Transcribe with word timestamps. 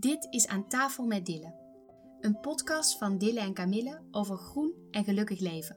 Dit 0.00 0.26
is 0.30 0.46
Aan 0.46 0.68
tafel 0.68 1.06
met 1.06 1.26
Dille. 1.26 1.54
Een 2.20 2.40
podcast 2.40 2.98
van 2.98 3.18
Dille 3.18 3.40
en 3.40 3.54
Camille 3.54 4.00
over 4.10 4.36
groen 4.36 4.74
en 4.90 5.04
gelukkig 5.04 5.40
leven. 5.40 5.76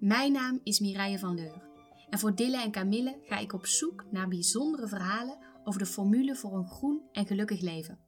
Mijn 0.00 0.32
naam 0.32 0.60
is 0.62 0.80
Mireille 0.80 1.18
van 1.18 1.34
Leur. 1.34 1.68
En 2.08 2.18
voor 2.18 2.34
Dille 2.34 2.62
en 2.62 2.70
Camille 2.70 3.18
ga 3.22 3.38
ik 3.38 3.52
op 3.52 3.66
zoek 3.66 4.04
naar 4.10 4.28
bijzondere 4.28 4.88
verhalen 4.88 5.38
over 5.64 5.80
de 5.80 5.86
formule 5.86 6.34
voor 6.34 6.52
een 6.52 6.68
groen 6.68 7.02
en 7.12 7.26
gelukkig 7.26 7.60
leven. 7.60 7.98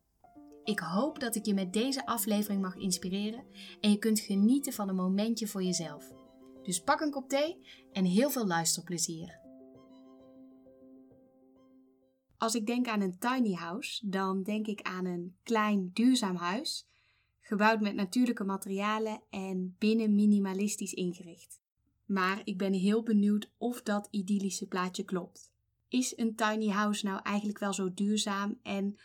Ik 0.64 0.78
hoop 0.78 1.20
dat 1.20 1.34
ik 1.34 1.46
je 1.46 1.54
met 1.54 1.72
deze 1.72 2.06
aflevering 2.06 2.62
mag 2.62 2.76
inspireren 2.76 3.44
en 3.80 3.90
je 3.90 3.98
kunt 3.98 4.20
genieten 4.20 4.72
van 4.72 4.88
een 4.88 4.94
momentje 4.94 5.46
voor 5.46 5.62
jezelf. 5.62 6.12
Dus 6.62 6.82
pak 6.82 7.00
een 7.00 7.10
kop 7.10 7.28
thee 7.28 7.66
en 7.92 8.04
heel 8.04 8.30
veel 8.30 8.46
luisterplezier. 8.46 9.47
Als 12.38 12.54
ik 12.54 12.66
denk 12.66 12.88
aan 12.88 13.00
een 13.00 13.18
tiny 13.18 13.52
house, 13.52 14.08
dan 14.08 14.42
denk 14.42 14.66
ik 14.66 14.82
aan 14.82 15.04
een 15.04 15.36
klein 15.42 15.90
duurzaam 15.92 16.36
huis, 16.36 16.88
gebouwd 17.40 17.80
met 17.80 17.94
natuurlijke 17.94 18.44
materialen 18.44 19.20
en 19.30 19.76
binnen 19.78 20.14
minimalistisch 20.14 20.94
ingericht. 20.94 21.60
Maar 22.04 22.40
ik 22.44 22.58
ben 22.58 22.72
heel 22.72 23.02
benieuwd 23.02 23.50
of 23.56 23.82
dat 23.82 24.08
idyllische 24.10 24.66
plaatje 24.66 25.04
klopt. 25.04 25.52
Is 25.88 26.16
een 26.16 26.34
tiny 26.34 26.68
house 26.68 27.06
nou 27.06 27.20
eigenlijk 27.22 27.58
wel 27.58 27.72
zo 27.72 27.94
duurzaam 27.94 28.58
en 28.62 28.98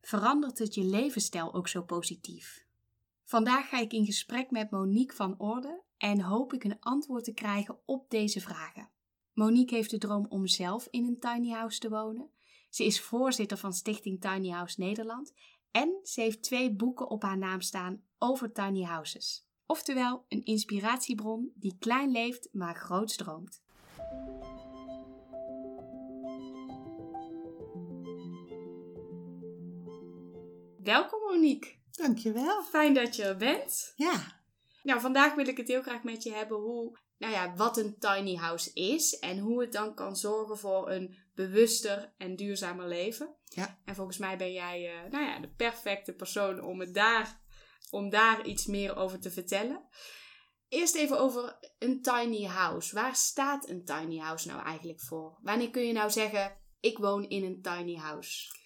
verandert 0.00 0.58
het 0.58 0.74
je 0.74 0.84
levensstijl 0.84 1.54
ook 1.54 1.68
zo 1.68 1.82
positief? 1.82 2.66
Vandaag 3.24 3.68
ga 3.68 3.80
ik 3.80 3.92
in 3.92 4.04
gesprek 4.04 4.50
met 4.50 4.70
Monique 4.70 5.16
van 5.16 5.38
Orde 5.38 5.82
en 5.96 6.20
hoop 6.20 6.52
ik 6.52 6.64
een 6.64 6.80
antwoord 6.80 7.24
te 7.24 7.32
krijgen 7.32 7.78
op 7.84 8.10
deze 8.10 8.40
vragen. 8.40 8.88
Monique 9.32 9.74
heeft 9.74 9.90
de 9.90 9.98
droom 9.98 10.26
om 10.28 10.46
zelf 10.46 10.88
in 10.90 11.04
een 11.04 11.18
tiny 11.18 11.50
house 11.50 11.78
te 11.78 11.88
wonen. 11.88 12.30
Ze 12.68 12.84
is 12.84 13.00
voorzitter 13.00 13.56
van 13.56 13.72
Stichting 13.72 14.20
Tiny 14.20 14.48
House 14.48 14.80
Nederland 14.80 15.32
en 15.70 16.00
ze 16.02 16.20
heeft 16.20 16.42
twee 16.42 16.74
boeken 16.74 17.10
op 17.10 17.22
haar 17.22 17.38
naam 17.38 17.60
staan 17.60 18.02
over 18.18 18.52
tiny 18.52 18.82
houses. 18.82 19.46
Oftewel 19.66 20.24
een 20.28 20.44
inspiratiebron 20.44 21.52
die 21.54 21.76
klein 21.78 22.10
leeft 22.10 22.48
maar 22.52 22.76
groot 22.76 23.18
droomt. 23.18 23.62
Welkom 30.82 31.20
Monique. 31.20 31.76
Dankjewel. 31.90 32.62
Fijn 32.62 32.94
dat 32.94 33.16
je 33.16 33.22
er 33.22 33.36
bent. 33.36 33.92
Ja. 33.96 34.40
Nou, 34.82 35.00
vandaag 35.00 35.34
wil 35.34 35.48
ik 35.48 35.56
het 35.56 35.68
heel 35.68 35.82
graag 35.82 36.02
met 36.02 36.22
je 36.22 36.32
hebben 36.32 36.58
hoe, 36.58 36.98
nou 37.18 37.32
ja, 37.32 37.54
wat 37.54 37.76
een 37.76 37.98
tiny 37.98 38.34
house 38.34 38.72
is 38.72 39.18
en 39.18 39.38
hoe 39.38 39.60
het 39.60 39.72
dan 39.72 39.94
kan 39.94 40.16
zorgen 40.16 40.58
voor 40.58 40.90
een 40.90 41.16
bewuster 41.38 42.14
en 42.16 42.36
duurzamer 42.36 42.88
leven. 42.88 43.34
Ja. 43.44 43.78
En 43.84 43.94
volgens 43.94 44.18
mij 44.18 44.38
ben 44.38 44.52
jij, 44.52 45.04
uh, 45.04 45.10
nou 45.10 45.24
ja, 45.24 45.40
de 45.40 45.48
perfecte 45.48 46.12
persoon 46.12 46.62
om 46.62 46.80
het 46.80 46.94
daar, 46.94 47.40
om 47.90 48.10
daar 48.10 48.46
iets 48.46 48.66
meer 48.66 48.96
over 48.96 49.20
te 49.20 49.30
vertellen. 49.30 49.88
Eerst 50.68 50.94
even 50.94 51.18
over 51.18 51.58
een 51.78 52.02
tiny 52.02 52.44
house. 52.44 52.94
Waar 52.94 53.16
staat 53.16 53.68
een 53.68 53.84
tiny 53.84 54.18
house 54.18 54.48
nou 54.48 54.62
eigenlijk 54.62 55.00
voor? 55.00 55.38
Wanneer 55.42 55.70
kun 55.70 55.86
je 55.86 55.92
nou 55.92 56.10
zeggen, 56.10 56.58
ik 56.80 56.98
woon 56.98 57.28
in 57.28 57.44
een 57.44 57.62
tiny 57.62 57.94
house? 57.94 58.56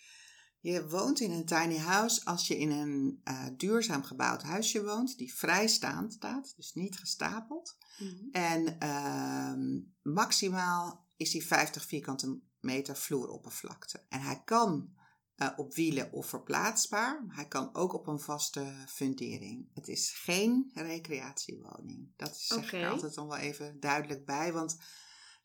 Je 0.61 0.89
woont 0.89 1.21
in 1.21 1.31
een 1.31 1.47
tiny 1.47 1.77
house 1.77 2.25
als 2.25 2.47
je 2.47 2.59
in 2.59 2.71
een 2.71 3.21
uh, 3.25 3.47
duurzaam 3.57 4.03
gebouwd 4.03 4.43
huisje 4.43 4.85
woont, 4.85 5.17
die 5.17 5.35
vrijstaand 5.35 6.13
staat, 6.13 6.53
dus 6.57 6.73
niet 6.75 6.99
gestapeld. 6.99 7.77
Mm 7.99 8.09
-hmm. 8.09 8.31
En 8.31 8.77
uh, 8.83 10.15
maximaal 10.15 11.09
is 11.17 11.31
die 11.31 11.47
50 11.47 11.85
vierkante 11.85 12.41
meter 12.63 12.97
vloeroppervlakte. 12.97 14.05
En 14.09 14.21
hij 14.21 14.43
kan 14.45 14.95
uh, 15.37 15.49
op 15.57 15.75
wielen 15.75 16.13
of 16.13 16.27
verplaatsbaar, 16.27 17.25
maar 17.27 17.37
hij 17.37 17.49
kan 17.49 17.75
ook 17.75 17.93
op 17.93 18.07
een 18.07 18.21
vaste 18.21 18.85
fundering. 18.89 19.71
Het 19.75 19.89
is 19.89 20.11
geen 20.11 20.71
recreatiewoning. 20.75 22.13
Dat 22.17 22.37
zeg 22.37 22.65
okay. 22.65 22.81
ik 22.81 22.91
altijd 22.91 23.15
dan 23.15 23.29
wel 23.29 23.37
even 23.37 23.81
duidelijk 23.81 24.25
bij, 24.25 24.53
want 24.53 24.77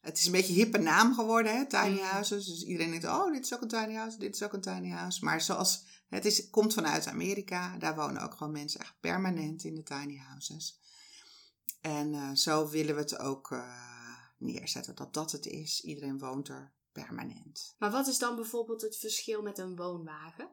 het 0.01 0.17
is 0.17 0.25
een 0.25 0.31
beetje 0.31 0.53
hippe 0.53 0.77
naam 0.77 1.13
geworden, 1.13 1.55
hè, 1.55 1.67
tiny 1.67 1.99
houses. 1.99 2.45
Dus 2.45 2.63
iedereen 2.63 2.91
denkt, 2.91 3.05
oh, 3.05 3.31
dit 3.31 3.45
is 3.45 3.53
ook 3.53 3.61
een 3.61 3.67
tiny 3.67 3.93
house, 3.93 4.17
dit 4.17 4.35
is 4.35 4.43
ook 4.43 4.53
een 4.53 4.61
tiny 4.61 4.89
house. 4.89 5.25
Maar 5.25 5.41
zoals, 5.41 5.85
het 6.09 6.25
is, 6.25 6.49
komt 6.49 6.73
vanuit 6.73 7.07
Amerika, 7.07 7.77
daar 7.77 7.95
wonen 7.95 8.21
ook 8.21 8.33
gewoon 8.33 8.53
mensen 8.53 8.79
echt 8.79 8.95
permanent 8.99 9.63
in 9.63 9.75
de 9.75 9.83
tiny 9.83 10.17
houses. 10.17 10.79
En 11.81 12.13
uh, 12.13 12.31
zo 12.33 12.69
willen 12.69 12.95
we 12.95 13.01
het 13.01 13.19
ook 13.19 13.51
uh, 13.51 13.87
neerzetten, 14.37 14.95
dat 14.95 15.13
dat 15.13 15.31
het 15.31 15.45
is. 15.45 15.81
Iedereen 15.81 16.19
woont 16.19 16.47
er 16.47 16.73
permanent. 17.03 17.75
Maar 17.77 17.91
wat 17.91 18.07
is 18.07 18.17
dan 18.17 18.35
bijvoorbeeld 18.35 18.81
het 18.81 18.97
verschil 18.97 19.41
met 19.41 19.57
een 19.57 19.75
woonwagen? 19.75 20.49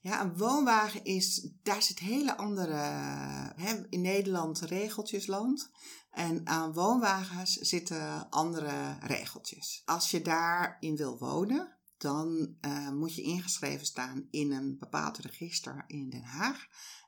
Ja, 0.00 0.20
een 0.20 0.36
woonwagen 0.36 1.04
is, 1.04 1.50
daar 1.62 1.82
zit 1.82 1.98
hele 1.98 2.36
andere, 2.36 2.74
hè, 3.56 3.86
in 3.88 4.00
Nederland 4.00 4.60
regeltjesland. 4.60 5.70
En 6.10 6.46
aan 6.46 6.72
woonwagens 6.72 7.52
zitten 7.52 8.30
andere 8.30 8.98
regeltjes. 9.00 9.82
Als 9.84 10.10
je 10.10 10.22
daarin 10.22 10.96
wil 10.96 11.18
wonen, 11.18 11.78
dan 11.98 12.56
uh, 12.60 12.90
moet 12.90 13.14
je 13.14 13.22
ingeschreven 13.22 13.86
staan 13.86 14.26
in 14.30 14.52
een 14.52 14.78
bepaald 14.78 15.18
register 15.18 15.84
in 15.86 16.10
Den 16.10 16.22
Haag. 16.22 16.66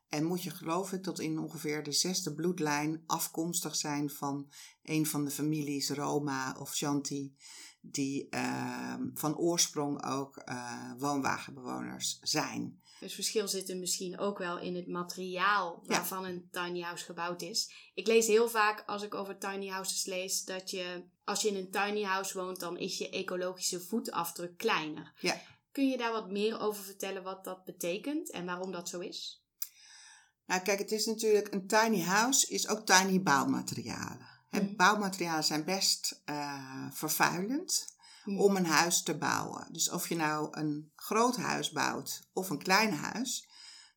En 0.08 0.24
moet 0.24 0.42
je 0.42 0.50
geloof 0.50 0.92
ik 0.92 1.02
tot 1.02 1.20
in 1.20 1.38
ongeveer 1.38 1.82
de 1.82 1.92
zesde 1.92 2.34
bloedlijn 2.34 3.02
afkomstig 3.06 3.76
zijn 3.76 4.10
van 4.10 4.50
een 4.82 5.06
van 5.06 5.24
de 5.24 5.30
families 5.30 5.90
Roma 5.90 6.56
of 6.58 6.74
Shanti, 6.74 7.36
die 7.82 8.26
uh, 8.31 8.94
van 9.15 9.37
oorsprong 9.37 10.04
ook 10.04 10.43
uh, 10.48 10.93
woonwagenbewoners 10.98 12.19
zijn. 12.20 12.81
Het 12.98 13.12
verschil 13.12 13.48
zit 13.48 13.69
er 13.69 13.76
misschien 13.76 14.19
ook 14.19 14.38
wel 14.38 14.59
in 14.59 14.75
het 14.75 14.87
materiaal 14.87 15.82
waarvan 15.87 16.22
ja. 16.22 16.28
een 16.28 16.48
tiny 16.50 16.81
house 16.81 17.04
gebouwd 17.04 17.42
is. 17.42 17.91
Ik 17.94 18.06
lees 18.06 18.26
heel 18.26 18.48
vaak 18.48 18.82
als 18.87 19.03
ik 19.03 19.15
over 19.15 19.38
tiny 19.38 19.69
houses 19.69 20.04
lees 20.04 20.44
dat 20.44 20.71
je, 20.71 21.04
als 21.25 21.42
je 21.42 21.48
in 21.48 21.56
een 21.56 21.71
tiny 21.71 22.03
house 22.03 22.38
woont, 22.38 22.60
dan 22.60 22.78
is 22.78 22.98
je 22.98 23.10
ecologische 23.10 23.81
voetafdruk 23.81 24.56
kleiner. 24.56 25.12
Ja. 25.21 25.41
Kun 25.72 25.88
je 25.88 25.97
daar 25.97 26.12
wat 26.12 26.31
meer 26.31 26.60
over 26.60 26.84
vertellen 26.84 27.22
wat 27.22 27.44
dat 27.44 27.65
betekent 27.65 28.31
en 28.31 28.44
waarom 28.44 28.72
dat 28.72 28.88
zo 28.88 29.00
is? 29.00 29.44
Nou, 30.47 30.62
kijk, 30.62 30.78
het 30.78 30.92
is 30.92 31.06
natuurlijk 31.06 31.54
een 31.54 31.66
tiny 31.66 32.00
house 32.00 32.47
is 32.47 32.69
ook 32.69 32.87
tiny 32.87 33.22
bouwmaterialen. 33.22 34.31
Bouwmaterialen 34.76 35.44
zijn 35.44 35.64
best 35.64 36.22
uh, 36.30 36.86
vervuilend 36.90 37.96
mm. 38.24 38.40
om 38.40 38.56
een 38.56 38.66
huis 38.66 39.02
te 39.02 39.16
bouwen. 39.16 39.66
Dus 39.70 39.90
of 39.90 40.08
je 40.08 40.16
nou 40.16 40.48
een 40.50 40.92
groot 40.96 41.36
huis 41.36 41.70
bouwt 41.70 42.28
of 42.32 42.50
een 42.50 42.62
klein 42.62 42.94
huis. 42.94 43.50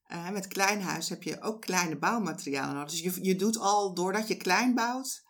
Uh, 0.07 0.29
met 0.29 0.47
klein 0.47 0.81
huis 0.81 1.09
heb 1.09 1.23
je 1.23 1.41
ook 1.41 1.61
kleine 1.61 1.97
bouwmaterialen 1.97 2.75
nodig. 2.75 2.91
Dus 2.91 2.99
je, 2.99 3.23
je 3.23 3.35
doet 3.35 3.57
al, 3.57 3.93
doordat 3.93 4.27
je 4.27 4.37
klein 4.37 4.73
bouwt, 4.73 5.23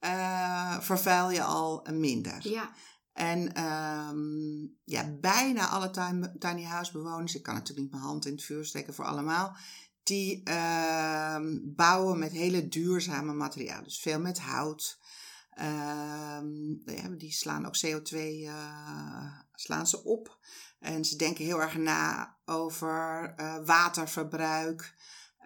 uh, 0.00 0.80
vervuil 0.80 1.30
je 1.30 1.42
al 1.42 1.86
minder. 1.90 2.48
Ja. 2.48 2.72
En 3.12 3.64
um, 3.64 4.78
ja, 4.84 5.16
bijna 5.20 5.68
alle 5.68 5.90
tiny, 5.90 6.32
tiny 6.38 6.64
house 6.64 6.92
bewoners, 6.92 7.34
ik 7.34 7.42
kan 7.42 7.54
natuurlijk 7.54 7.80
niet 7.80 7.90
mijn 7.90 8.02
hand 8.02 8.26
in 8.26 8.32
het 8.32 8.42
vuur 8.42 8.64
steken 8.64 8.94
voor 8.94 9.04
allemaal, 9.04 9.56
die 10.02 10.40
uh, 10.48 11.36
bouwen 11.62 12.18
met 12.18 12.32
hele 12.32 12.68
duurzame 12.68 13.32
materialen. 13.32 13.84
Dus 13.84 14.00
veel 14.00 14.20
met 14.20 14.38
hout. 14.38 15.00
Uh, 15.58 16.40
ja, 16.84 17.08
die 17.18 17.32
slaan 17.32 17.66
ook 17.66 17.76
CO2 17.76 18.16
uh, 18.18 19.38
slaan 19.54 19.86
ze 19.86 20.04
op. 20.04 20.38
En 20.78 21.04
ze 21.04 21.16
denken 21.16 21.44
heel 21.44 21.60
erg 21.60 21.76
na 21.76 22.36
over 22.44 23.34
uh, 23.36 23.64
waterverbruik. 23.64 24.94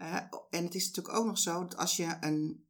Uh, 0.01 0.17
en 0.51 0.65
het 0.65 0.75
is 0.75 0.87
natuurlijk 0.87 1.17
ook 1.17 1.27
nog 1.27 1.39
zo 1.39 1.61
dat 1.61 1.77
als 1.77 1.97
je 1.97 2.17
een 2.21 2.67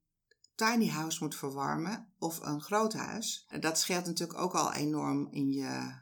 tiny 0.55 0.89
house 0.89 1.23
moet 1.23 1.35
verwarmen 1.35 2.13
of 2.19 2.41
een 2.41 2.61
groot 2.61 2.93
huis, 2.93 3.47
dat 3.61 3.79
scheelt 3.79 4.07
natuurlijk 4.07 4.39
ook 4.39 4.55
al 4.55 4.73
enorm 4.73 5.29
in 5.31 5.53
je, 5.53 5.95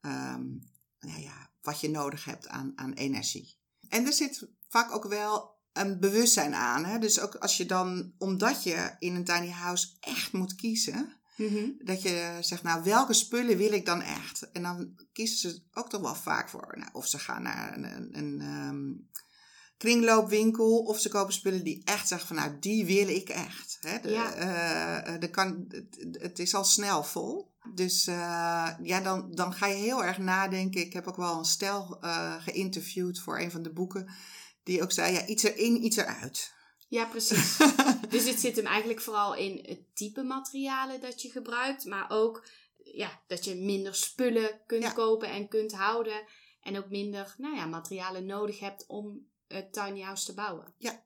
um, 0.00 0.70
nou 0.98 1.20
ja, 1.20 1.50
wat 1.62 1.80
je 1.80 1.90
nodig 1.90 2.24
hebt 2.24 2.48
aan, 2.48 2.72
aan 2.76 2.92
energie. 2.92 3.58
En 3.88 4.06
er 4.06 4.12
zit 4.12 4.48
vaak 4.68 4.94
ook 4.94 5.08
wel 5.08 5.54
een 5.72 6.00
bewustzijn 6.00 6.54
aan. 6.54 6.84
Hè? 6.84 6.98
Dus 6.98 7.20
ook 7.20 7.34
als 7.34 7.56
je 7.56 7.66
dan, 7.66 8.12
omdat 8.18 8.62
je 8.62 8.94
in 8.98 9.14
een 9.14 9.24
tiny 9.24 9.50
house 9.50 9.88
echt 10.00 10.32
moet 10.32 10.54
kiezen, 10.54 11.16
mm-hmm. 11.36 11.74
dat 11.78 12.02
je 12.02 12.36
zegt, 12.40 12.62
nou 12.62 12.82
welke 12.82 13.12
spullen 13.12 13.56
wil 13.56 13.72
ik 13.72 13.86
dan 13.86 14.02
echt? 14.02 14.50
En 14.50 14.62
dan 14.62 15.00
kiezen 15.12 15.38
ze 15.38 15.62
ook 15.72 15.90
toch 15.90 16.00
wel 16.00 16.14
vaak 16.14 16.48
voor, 16.48 16.74
nou, 16.78 16.90
of 16.92 17.06
ze 17.06 17.18
gaan 17.18 17.42
naar 17.42 17.76
een, 17.76 17.84
een, 17.84 18.18
een 18.18 18.40
um, 18.40 19.10
kringloopwinkel, 19.76 20.78
of 20.78 21.00
ze 21.00 21.08
kopen 21.08 21.34
spullen 21.34 21.64
die 21.64 21.82
echt 21.84 22.08
zeggen 22.08 22.28
van, 22.28 22.36
nou 22.36 22.58
die 22.60 22.86
wil 22.86 23.08
ik 23.08 23.28
echt. 23.28 23.78
Hè? 23.80 24.00
De, 24.00 24.10
ja. 24.10 25.12
uh, 25.12 25.20
de 25.20 25.30
kan, 25.30 25.64
het, 25.68 26.20
het 26.20 26.38
is 26.38 26.54
al 26.54 26.64
snel 26.64 27.04
vol. 27.04 27.54
Dus 27.74 28.08
uh, 28.08 28.68
ja, 28.82 29.00
dan, 29.00 29.30
dan 29.30 29.52
ga 29.52 29.66
je 29.66 29.74
heel 29.74 30.04
erg 30.04 30.18
nadenken. 30.18 30.80
Ik 30.80 30.92
heb 30.92 31.06
ook 31.06 31.16
wel 31.16 31.38
een 31.38 31.44
stel 31.44 31.98
uh, 32.04 32.34
geïnterviewd 32.42 33.20
voor 33.20 33.40
een 33.40 33.50
van 33.50 33.62
de 33.62 33.72
boeken. 33.72 34.14
Die 34.66 34.82
ook 34.82 34.92
zei, 34.92 35.12
ja, 35.12 35.26
iets 35.26 35.42
erin, 35.42 35.84
iets 35.84 35.96
eruit. 35.96 36.54
Ja, 36.88 37.04
precies. 37.04 37.56
dus 38.08 38.24
het 38.24 38.40
zit 38.40 38.56
hem 38.56 38.66
eigenlijk 38.66 39.00
vooral 39.00 39.34
in 39.34 39.64
het 39.68 39.96
type 39.96 40.22
materialen 40.22 41.00
dat 41.00 41.22
je 41.22 41.30
gebruikt. 41.30 41.84
Maar 41.84 42.10
ook 42.10 42.46
ja, 42.84 43.22
dat 43.26 43.44
je 43.44 43.54
minder 43.54 43.94
spullen 43.94 44.60
kunt 44.66 44.82
Ja. 44.82 44.90
kopen 44.90 45.28
en 45.28 45.48
kunt 45.48 45.72
houden. 45.72 46.24
En 46.60 46.78
ook 46.78 46.90
minder 46.90 47.34
nou 47.38 47.56
ja, 47.56 47.66
materialen 47.66 48.26
nodig 48.26 48.60
hebt 48.60 48.86
om 48.86 49.28
het 49.48 49.72
tiny 49.72 50.00
house 50.00 50.24
te 50.24 50.34
bouwen. 50.34 50.74
Ja. 50.78 51.04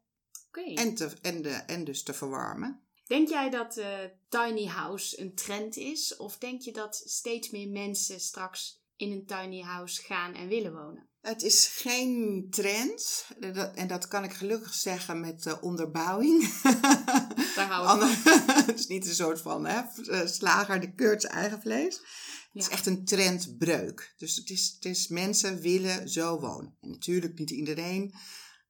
Oké. 0.48 0.74
En, 0.74 0.94
te, 0.94 1.10
en, 1.22 1.42
de, 1.42 1.50
en 1.50 1.84
dus 1.84 2.02
te 2.02 2.12
verwarmen. 2.14 2.84
Denk 3.06 3.28
jij 3.28 3.50
dat 3.50 3.76
uh, 3.76 3.98
tiny 4.28 4.66
house 4.66 5.20
een 5.20 5.34
trend 5.34 5.76
is? 5.76 6.16
Of 6.16 6.38
denk 6.38 6.60
je 6.62 6.72
dat 6.72 7.02
steeds 7.06 7.50
meer 7.50 7.68
mensen 7.68 8.20
straks 8.20 8.82
in 8.96 9.12
een 9.12 9.26
tiny 9.26 9.60
house 9.60 10.02
gaan 10.02 10.34
en 10.34 10.48
willen 10.48 10.72
wonen? 10.74 11.09
Het 11.20 11.42
is 11.42 11.66
geen 11.66 12.46
trend. 12.50 13.26
En 13.74 13.86
dat 13.86 14.08
kan 14.08 14.24
ik 14.24 14.32
gelukkig 14.32 14.74
zeggen 14.74 15.20
met 15.20 15.46
uh, 15.46 15.54
onderbouwing. 15.60 16.60
Daar 17.56 17.68
houden 17.68 18.08
we 18.08 18.42
Het 18.66 18.78
is 18.78 18.86
niet 18.86 19.06
een 19.06 19.14
soort 19.14 19.40
van 19.40 19.66
hè, 19.66 19.82
slager 20.26 20.80
de 20.80 20.94
keurt 20.94 21.20
zijn 21.20 21.32
eigen 21.32 21.60
vlees. 21.60 21.96
Het 22.52 22.62
is 22.62 22.68
echt 22.68 22.86
een 22.86 23.04
trendbreuk. 23.04 24.14
Dus 24.16 24.36
het 24.36 24.50
is, 24.50 24.72
het 24.74 24.84
is 24.84 25.08
mensen 25.08 25.60
willen 25.60 26.08
zo 26.08 26.40
wonen. 26.40 26.76
En 26.80 26.90
natuurlijk 26.90 27.38
niet 27.38 27.50
iedereen. 27.50 28.14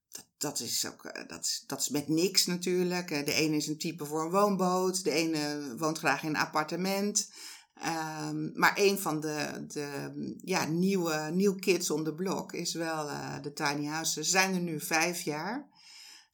Dat, 0.09 0.27
dat 0.39 0.61
is 0.61 0.87
ook 0.87 1.05
eh, 1.05 1.29
dat 1.29 1.45
is, 1.45 1.65
dat 1.67 1.81
is 1.81 1.89
met 1.89 2.09
niks 2.09 2.47
natuurlijk. 2.47 3.09
De 3.09 3.33
ene 3.33 3.57
is 3.57 3.67
een 3.67 3.79
type 3.79 4.05
voor 4.05 4.25
een 4.25 4.31
woonboot. 4.31 5.05
De 5.05 5.11
ene 5.11 5.75
woont 5.77 5.99
graag 5.99 6.23
in 6.23 6.29
een 6.29 6.37
appartement. 6.37 7.29
Um, 7.85 8.53
maar 8.55 8.73
een 8.75 8.99
van 8.99 9.21
de, 9.21 9.65
de 9.69 10.13
ja, 10.45 10.65
nieuwe 10.65 11.31
nieuw 11.33 11.55
kids 11.55 11.91
on 11.91 12.05
the 12.05 12.15
block 12.15 12.53
is 12.53 12.75
wel 12.75 13.07
uh, 13.07 13.43
de 13.43 13.53
tiny 13.53 13.87
houses. 13.87 14.13
Ze 14.25 14.31
zijn 14.31 14.55
er 14.55 14.61
nu 14.61 14.81
vijf 14.81 15.21
jaar. 15.21 15.69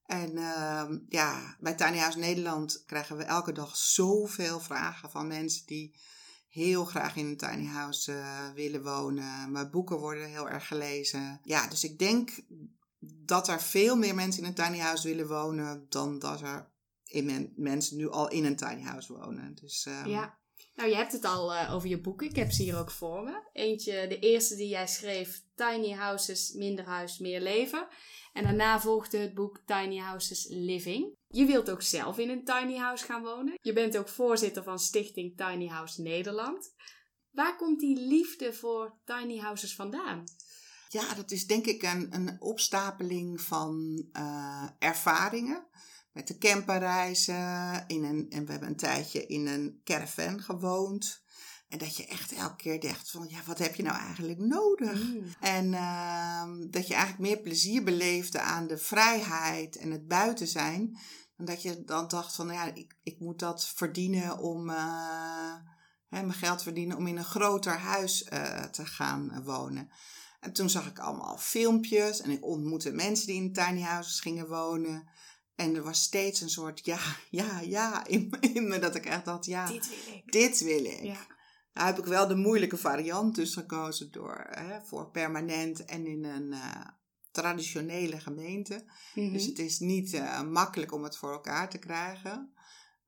En 0.06 0.36
uh, 0.36 0.84
ja, 1.08 1.56
bij 1.60 1.74
Tiny 1.74 1.98
House 1.98 2.18
Nederland 2.18 2.84
krijgen 2.86 3.16
we 3.16 3.24
elke 3.24 3.52
dag 3.52 3.76
zoveel 3.76 4.60
vragen 4.60 5.10
van 5.10 5.26
mensen 5.26 5.66
die 5.66 5.94
heel 6.48 6.84
graag 6.84 7.16
in 7.16 7.26
een 7.26 7.36
tiny 7.36 7.66
house 7.66 8.12
uh, 8.12 8.50
willen 8.54 8.82
wonen. 8.82 9.52
Mijn 9.52 9.70
boeken 9.70 9.98
worden 9.98 10.28
heel 10.28 10.48
erg 10.48 10.66
gelezen. 10.66 11.40
Ja, 11.42 11.68
dus 11.68 11.84
ik 11.84 11.98
denk 11.98 12.30
dat 13.24 13.48
er 13.48 13.60
veel 13.60 13.96
meer 13.96 14.14
mensen 14.14 14.42
in 14.42 14.48
een 14.48 14.54
tiny 14.54 14.78
house 14.78 15.08
willen 15.08 15.28
wonen 15.28 15.86
dan 15.88 16.18
dat 16.18 16.40
er 16.40 16.70
in 17.04 17.52
mensen 17.56 17.96
nu 17.96 18.10
al 18.10 18.28
in 18.28 18.44
een 18.44 18.56
tiny 18.56 18.82
house 18.82 19.12
wonen. 19.12 19.54
Dus, 19.54 19.86
um, 19.86 20.06
ja. 20.06 20.38
Nou, 20.76 20.88
je 20.88 20.96
hebt 20.96 21.12
het 21.12 21.24
al 21.24 21.54
uh, 21.54 21.74
over 21.74 21.88
je 21.88 22.00
boeken. 22.00 22.28
Ik 22.28 22.36
heb 22.36 22.50
ze 22.50 22.62
hier 22.62 22.78
ook 22.78 22.90
voor 22.90 23.22
me. 23.22 23.48
Eentje, 23.52 24.06
de 24.08 24.18
eerste 24.18 24.56
die 24.56 24.68
jij 24.68 24.86
schreef, 24.86 25.42
Tiny 25.54 25.92
Houses, 25.92 26.52
Minder 26.52 26.84
Huis, 26.84 27.18
Meer 27.18 27.40
Leven. 27.40 27.88
En 28.32 28.42
daarna 28.42 28.80
volgde 28.80 29.18
het 29.18 29.34
boek 29.34 29.62
Tiny 29.66 29.96
Houses 29.96 30.46
Living. 30.48 31.14
Je 31.28 31.44
wilt 31.44 31.70
ook 31.70 31.82
zelf 31.82 32.18
in 32.18 32.30
een 32.30 32.44
tiny 32.44 32.76
house 32.76 33.04
gaan 33.04 33.22
wonen. 33.22 33.54
Je 33.60 33.72
bent 33.72 33.96
ook 33.96 34.08
voorzitter 34.08 34.62
van 34.62 34.78
stichting 34.78 35.36
Tiny 35.36 35.66
House 35.66 36.02
Nederland. 36.02 36.74
Waar 37.30 37.56
komt 37.56 37.80
die 37.80 37.98
liefde 38.00 38.52
voor 38.52 38.98
tiny 39.04 39.38
houses 39.38 39.74
vandaan? 39.74 40.24
Ja, 40.88 41.14
dat 41.14 41.30
is 41.30 41.46
denk 41.46 41.66
ik 41.66 41.82
een, 41.82 42.14
een 42.14 42.36
opstapeling 42.38 43.40
van 43.40 44.04
uh, 44.12 44.68
ervaringen 44.78 45.66
met 46.16 46.26
de 46.26 46.38
camperreizen. 46.38 47.84
In 47.86 48.04
een, 48.04 48.26
en 48.30 48.44
we 48.44 48.50
hebben 48.50 48.68
een 48.68 48.76
tijdje 48.76 49.26
in 49.26 49.46
een 49.46 49.80
caravan 49.84 50.40
gewoond. 50.40 51.24
En 51.68 51.78
dat 51.78 51.96
je 51.96 52.06
echt 52.06 52.32
elke 52.32 52.56
keer 52.56 52.80
dacht 52.80 53.10
van, 53.10 53.26
ja, 53.28 53.38
wat 53.46 53.58
heb 53.58 53.74
je 53.74 53.82
nou 53.82 53.98
eigenlijk 53.98 54.38
nodig? 54.38 55.02
Mm. 55.02 55.24
En 55.40 55.66
uh, 55.72 56.70
dat 56.70 56.86
je 56.86 56.94
eigenlijk 56.94 57.30
meer 57.30 57.40
plezier 57.40 57.84
beleefde 57.84 58.40
aan 58.40 58.66
de 58.66 58.78
vrijheid 58.78 59.76
en 59.76 59.90
het 59.90 60.08
buiten 60.08 60.46
zijn. 60.46 60.98
Dan 61.36 61.46
dat 61.46 61.62
je 61.62 61.84
dan 61.84 62.08
dacht 62.08 62.34
van, 62.34 62.48
ja, 62.48 62.74
ik, 62.74 62.96
ik 63.02 63.20
moet 63.20 63.38
dat 63.38 63.68
verdienen 63.68 64.38
om 64.38 64.70
uh, 64.70 65.54
hè, 66.08 66.22
mijn 66.22 66.32
geld 66.32 66.62
verdienen 66.62 66.96
om 66.96 67.06
in 67.06 67.16
een 67.16 67.24
groter 67.24 67.78
huis 67.78 68.28
uh, 68.32 68.62
te 68.62 68.86
gaan 68.86 69.42
wonen. 69.44 69.90
En 70.40 70.52
toen 70.52 70.70
zag 70.70 70.86
ik 70.86 70.98
allemaal 70.98 71.38
filmpjes 71.38 72.20
en 72.20 72.30
ik 72.30 72.44
ontmoette 72.44 72.92
mensen 72.92 73.26
die 73.26 73.42
in 73.42 73.52
tiny 73.52 73.80
houses 73.80 74.20
gingen 74.20 74.48
wonen. 74.48 75.08
En 75.56 75.74
er 75.74 75.82
was 75.82 76.02
steeds 76.02 76.40
een 76.40 76.50
soort 76.50 76.84
ja, 76.84 76.98
ja, 77.30 77.60
ja 77.60 78.06
in, 78.06 78.30
in 78.54 78.68
me 78.68 78.78
dat 78.78 78.94
ik 78.94 79.06
echt 79.06 79.24
dacht, 79.24 79.44
ja, 79.44 79.66
dit 79.66 79.88
wil 79.88 80.14
ik. 80.14 80.32
Dit 80.32 80.60
wil 80.60 80.84
ik. 80.84 81.02
Ja. 81.02 81.26
Nou 81.72 81.86
heb 81.86 81.98
ik 81.98 82.04
wel 82.04 82.26
de 82.28 82.34
moeilijke 82.34 82.76
variant 82.76 83.34
dus 83.34 83.54
gekozen 83.54 84.12
door, 84.12 84.46
hè, 84.50 84.80
voor 84.84 85.10
permanent 85.10 85.84
en 85.84 86.06
in 86.06 86.24
een 86.24 86.52
uh, 86.52 86.80
traditionele 87.30 88.20
gemeente. 88.20 88.84
Mm-hmm. 89.14 89.32
Dus 89.32 89.46
het 89.46 89.58
is 89.58 89.78
niet 89.78 90.12
uh, 90.12 90.42
makkelijk 90.42 90.92
om 90.92 91.02
het 91.02 91.16
voor 91.16 91.32
elkaar 91.32 91.70
te 91.70 91.78
krijgen. 91.78 92.52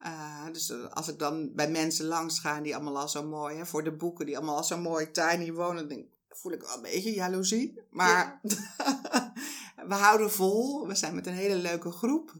Uh, 0.00 0.46
dus 0.52 0.72
als 0.90 1.08
ik 1.08 1.18
dan 1.18 1.54
bij 1.54 1.70
mensen 1.70 2.06
langs 2.06 2.40
ga 2.40 2.60
die 2.60 2.74
allemaal 2.74 2.98
al 2.98 3.08
zo 3.08 3.26
mooi, 3.26 3.56
hè, 3.56 3.66
voor 3.66 3.84
de 3.84 3.96
boeken 3.96 4.26
die 4.26 4.36
allemaal 4.36 4.56
al 4.56 4.64
zo 4.64 4.78
mooi 4.78 5.10
tiny 5.10 5.52
wonen, 5.52 5.88
denk, 5.88 6.06
voel 6.28 6.52
ik 6.52 6.60
wel 6.60 6.76
een 6.76 6.82
beetje 6.82 7.14
jaloezie. 7.14 7.80
Maar 7.90 8.40
ja. 8.42 9.32
we 9.86 9.94
houden 9.94 10.32
vol. 10.32 10.86
We 10.86 10.94
zijn 10.94 11.14
met 11.14 11.26
een 11.26 11.32
hele 11.32 11.54
leuke 11.56 11.90
groep. 11.90 12.34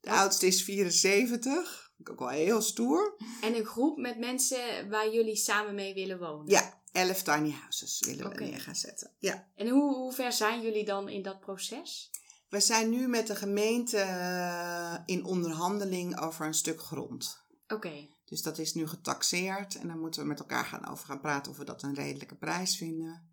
De 0.00 0.10
oudste 0.10 0.46
is 0.46 0.62
74. 0.62 1.92
Ook 2.04 2.18
wel 2.18 2.28
heel 2.28 2.62
stoer. 2.62 3.16
En 3.40 3.54
een 3.54 3.64
groep 3.64 3.98
met 3.98 4.18
mensen 4.18 4.88
waar 4.90 5.12
jullie 5.12 5.36
samen 5.36 5.74
mee 5.74 5.94
willen 5.94 6.18
wonen? 6.18 6.50
Ja, 6.50 6.82
11 6.92 7.22
tiny 7.22 7.50
houses 7.50 8.02
willen 8.06 8.30
we 8.30 8.44
neer 8.44 8.60
gaan 8.60 8.74
zetten. 8.74 9.10
Ja. 9.18 9.48
En 9.54 9.68
hoe, 9.68 9.94
hoe 9.94 10.12
ver 10.12 10.32
zijn 10.32 10.62
jullie 10.62 10.84
dan 10.84 11.08
in 11.08 11.22
dat 11.22 11.40
proces? 11.40 12.10
We 12.48 12.60
zijn 12.60 12.90
nu 12.90 13.08
met 13.08 13.26
de 13.26 13.36
gemeente 13.36 13.98
in 15.06 15.24
onderhandeling 15.24 16.20
over 16.20 16.46
een 16.46 16.54
stuk 16.54 16.80
grond. 16.80 17.42
Oké. 17.68 18.08
Dus 18.24 18.42
dat 18.42 18.58
is 18.58 18.74
nu 18.74 18.86
getaxeerd 18.86 19.74
en 19.74 19.88
dan 19.88 20.00
moeten 20.00 20.22
we 20.22 20.28
met 20.28 20.38
elkaar 20.38 20.64
gaan 20.64 20.88
over 20.88 21.06
gaan 21.06 21.20
praten 21.20 21.52
of 21.52 21.58
we 21.58 21.64
dat 21.64 21.82
een 21.82 21.94
redelijke 21.94 22.34
prijs 22.34 22.76
vinden. 22.76 23.32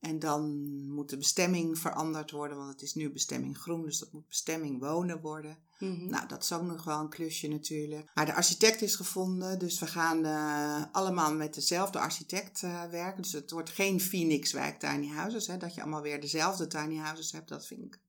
En 0.00 0.18
dan 0.18 0.64
moet 0.88 1.10
de 1.10 1.16
bestemming 1.16 1.78
veranderd 1.78 2.30
worden, 2.30 2.56
want 2.56 2.70
het 2.70 2.82
is 2.82 2.94
nu 2.94 3.10
bestemming 3.10 3.58
groen, 3.58 3.82
dus 3.82 3.98
dat 3.98 4.12
moet 4.12 4.28
bestemming 4.28 4.80
wonen 4.80 5.20
worden. 5.20 5.58
Mm-hmm. 5.78 6.10
Nou, 6.10 6.28
dat 6.28 6.42
is 6.42 6.52
ook 6.52 6.62
nog 6.62 6.84
wel 6.84 7.00
een 7.00 7.08
klusje 7.08 7.48
natuurlijk. 7.48 8.10
Maar 8.14 8.26
de 8.26 8.34
architect 8.34 8.82
is 8.82 8.94
gevonden, 8.94 9.58
dus 9.58 9.78
we 9.78 9.86
gaan 9.86 10.24
uh, 10.26 10.84
allemaal 10.92 11.34
met 11.34 11.54
dezelfde 11.54 11.98
architect 11.98 12.62
uh, 12.62 12.84
werken. 12.84 13.22
Dus 13.22 13.32
het 13.32 13.50
wordt 13.50 13.70
geen 13.70 14.00
Phoenixwijk 14.00 14.78
tiny 14.78 15.08
houses, 15.08 15.46
hè, 15.46 15.56
dat 15.56 15.74
je 15.74 15.80
allemaal 15.80 16.02
weer 16.02 16.20
dezelfde 16.20 16.66
tiny 16.66 16.96
houses 16.96 17.32
hebt. 17.32 17.48
Dat 17.48 17.66
vind 17.66 17.84
ik 17.84 18.00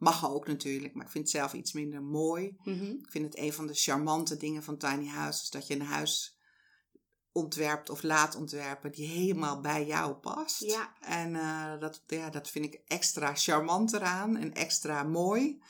Mag 0.00 0.30
ook 0.30 0.46
natuurlijk, 0.46 0.94
maar 0.94 1.04
ik 1.04 1.10
vind 1.10 1.24
het 1.24 1.36
zelf 1.36 1.52
iets 1.52 1.72
minder 1.72 2.02
mooi. 2.02 2.56
Mm-hmm. 2.62 2.90
Ik 2.90 3.10
vind 3.10 3.24
het 3.24 3.38
een 3.38 3.52
van 3.52 3.66
de 3.66 3.74
charmante 3.74 4.36
dingen 4.36 4.62
van 4.62 4.76
tiny 4.76 5.06
houses, 5.06 5.50
dat 5.50 5.66
je 5.66 5.74
een 5.74 5.82
huis 5.82 6.39
ontwerpt 7.32 7.90
of 7.90 8.02
laat 8.02 8.36
ontwerpen 8.36 8.92
die 8.92 9.08
helemaal 9.08 9.60
bij 9.60 9.86
jou 9.86 10.14
past. 10.14 10.60
Ja. 10.60 10.92
En 11.00 11.34
uh, 11.34 11.78
dat, 11.78 12.02
ja, 12.06 12.30
dat 12.30 12.50
vind 12.50 12.64
ik 12.64 12.82
extra 12.86 13.34
charmant 13.34 13.92
eraan 13.92 14.36
en 14.36 14.54
extra 14.54 15.02
mooi. 15.02 15.62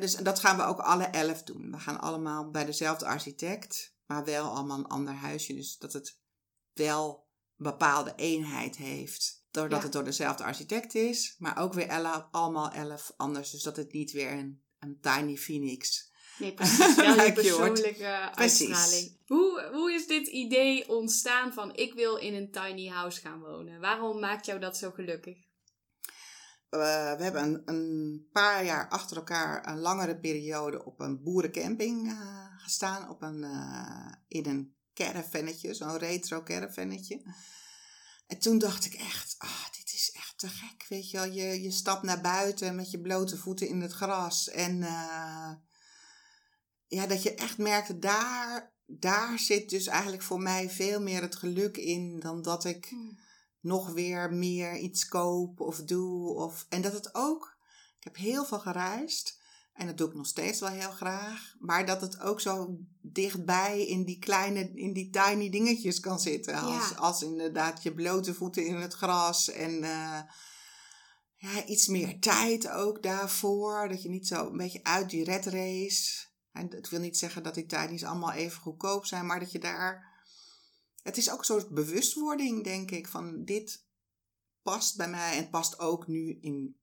Dus 0.00 0.14
dat 0.14 0.40
gaan 0.40 0.56
we 0.56 0.62
ook 0.62 0.78
alle 0.78 1.04
elf 1.04 1.42
doen. 1.42 1.70
We 1.70 1.78
gaan 1.78 2.00
allemaal 2.00 2.50
bij 2.50 2.64
dezelfde 2.64 3.06
architect, 3.06 3.94
maar 4.06 4.24
wel 4.24 4.50
allemaal 4.50 4.78
een 4.78 4.86
ander 4.86 5.14
huisje. 5.14 5.54
Dus 5.54 5.78
dat 5.78 5.92
het 5.92 6.18
wel 6.72 7.26
een 7.56 7.64
bepaalde 7.64 8.12
eenheid 8.16 8.76
heeft. 8.76 9.44
Doordat 9.50 9.82
het 9.82 9.92
door 9.92 10.04
dezelfde 10.04 10.44
architect 10.44 10.94
is, 10.94 11.34
maar 11.38 11.58
ook 11.58 11.72
weer 11.72 11.88
elf, 11.88 12.26
allemaal 12.30 12.70
elf 12.70 13.12
anders. 13.16 13.50
Dus 13.50 13.62
dat 13.62 13.76
het 13.76 13.92
niet 13.92 14.12
weer 14.12 14.32
een, 14.32 14.62
een 14.78 15.00
tiny 15.00 15.36
phoenix 15.36 16.12
Nee, 16.38 16.54
precies. 16.54 16.94
Wel 17.16 17.24
je 17.24 17.32
persoonlijke 17.32 18.34
uitstraling. 18.34 19.16
Hoe, 19.26 19.68
hoe 19.72 19.92
is 19.92 20.06
dit 20.06 20.26
idee 20.26 20.88
ontstaan 20.88 21.52
van 21.52 21.76
ik 21.76 21.94
wil 21.94 22.16
in 22.16 22.34
een 22.34 22.50
tiny 22.50 22.88
house 22.88 23.20
gaan 23.20 23.40
wonen? 23.40 23.80
Waarom 23.80 24.20
maakt 24.20 24.46
jou 24.46 24.60
dat 24.60 24.76
zo 24.76 24.90
gelukkig? 24.90 25.36
Uh, 26.70 27.16
we 27.16 27.22
hebben 27.22 27.42
een, 27.42 27.62
een, 27.64 28.28
paar 28.32 28.64
jaar 28.64 28.88
achter 28.88 29.16
elkaar 29.16 29.68
een 29.68 29.78
langere 29.78 30.18
periode 30.18 30.84
op 30.84 31.00
een 31.00 31.22
boerencamping 31.22 32.06
uh, 32.06 32.46
gestaan. 32.56 33.10
Op 33.10 33.22
een, 33.22 33.42
uh, 33.42 34.12
in 34.28 34.46
een 34.46 34.76
caravannetje, 34.94 35.74
zo'n 35.74 35.98
retro 35.98 36.42
caravannetje. 36.42 37.22
En 38.26 38.38
toen 38.38 38.58
dacht 38.58 38.84
ik 38.84 38.94
echt, 38.94 39.34
ah, 39.38 39.64
dit 39.76 39.92
is 39.94 40.12
echt 40.12 40.38
te 40.38 40.48
gek, 40.48 40.86
weet 40.88 41.10
je 41.10 41.16
wel. 41.16 41.26
Je, 41.26 41.62
je 41.62 41.70
stapt 41.70 42.02
naar 42.02 42.20
buiten 42.20 42.76
met 42.76 42.90
je 42.90 43.00
blote 43.00 43.36
voeten 43.36 43.68
in 43.68 43.80
het 43.80 43.92
gras 43.92 44.48
en 44.48 44.82
ja, 46.94 47.06
dat 47.06 47.22
je 47.22 47.34
echt 47.34 47.58
merkte, 47.58 47.98
daar, 47.98 48.72
daar 48.86 49.38
zit 49.38 49.70
dus 49.70 49.86
eigenlijk 49.86 50.22
voor 50.22 50.40
mij 50.40 50.70
veel 50.70 51.00
meer 51.00 51.22
het 51.22 51.36
geluk 51.36 51.76
in 51.76 52.20
dan 52.20 52.42
dat 52.42 52.64
ik 52.64 52.86
hmm. 52.86 53.18
nog 53.60 53.92
weer 53.92 54.32
meer 54.32 54.76
iets 54.76 55.08
koop 55.08 55.60
of 55.60 55.82
doe. 55.82 56.34
Of, 56.34 56.66
en 56.68 56.82
dat 56.82 56.92
het 56.92 57.14
ook, 57.14 57.56
ik 57.98 58.04
heb 58.04 58.16
heel 58.16 58.44
veel 58.44 58.60
gereisd 58.60 59.42
en 59.72 59.86
dat 59.86 59.98
doe 59.98 60.08
ik 60.08 60.14
nog 60.14 60.26
steeds 60.26 60.60
wel 60.60 60.68
heel 60.68 60.90
graag, 60.90 61.54
maar 61.58 61.86
dat 61.86 62.00
het 62.00 62.20
ook 62.20 62.40
zo 62.40 62.78
dichtbij 63.00 63.86
in 63.86 64.04
die 64.04 64.18
kleine, 64.18 64.70
in 64.74 64.92
die 64.92 65.10
tiny 65.10 65.50
dingetjes 65.50 66.00
kan 66.00 66.20
zitten. 66.20 66.54
Als, 66.54 66.96
als 66.96 67.22
inderdaad 67.22 67.82
je 67.82 67.94
blote 67.94 68.34
voeten 68.34 68.66
in 68.66 68.76
het 68.76 68.94
gras 68.94 69.50
en. 69.50 69.82
Uh, 69.82 70.20
ja, 71.44 71.64
iets 71.66 71.86
meer 71.86 72.20
tijd 72.20 72.68
ook 72.68 73.02
daarvoor. 73.02 73.88
Dat 73.88 74.02
je 74.02 74.08
niet 74.08 74.26
zo 74.26 74.46
een 74.46 74.56
beetje 74.56 74.84
uit 74.84 75.10
die 75.10 75.24
red 75.24 75.46
race. 75.46 76.26
En 76.54 76.70
het 76.70 76.88
wil 76.88 77.00
niet 77.00 77.18
zeggen 77.18 77.42
dat 77.42 77.54
die 77.54 77.66
tijden 77.66 78.08
allemaal 78.08 78.32
even 78.32 78.60
goedkoop 78.60 79.06
zijn, 79.06 79.26
maar 79.26 79.40
dat 79.40 79.52
je 79.52 79.58
daar. 79.58 80.12
Het 81.02 81.16
is 81.16 81.30
ook 81.30 81.38
een 81.38 81.44
soort 81.44 81.68
bewustwording, 81.68 82.64
denk 82.64 82.90
ik, 82.90 83.08
van 83.08 83.44
dit. 83.44 83.84
past 84.62 84.96
bij 84.96 85.08
mij 85.08 85.36
en 85.38 85.50
past 85.50 85.78
ook 85.78 86.06
nu 86.06 86.38
in 86.40 86.76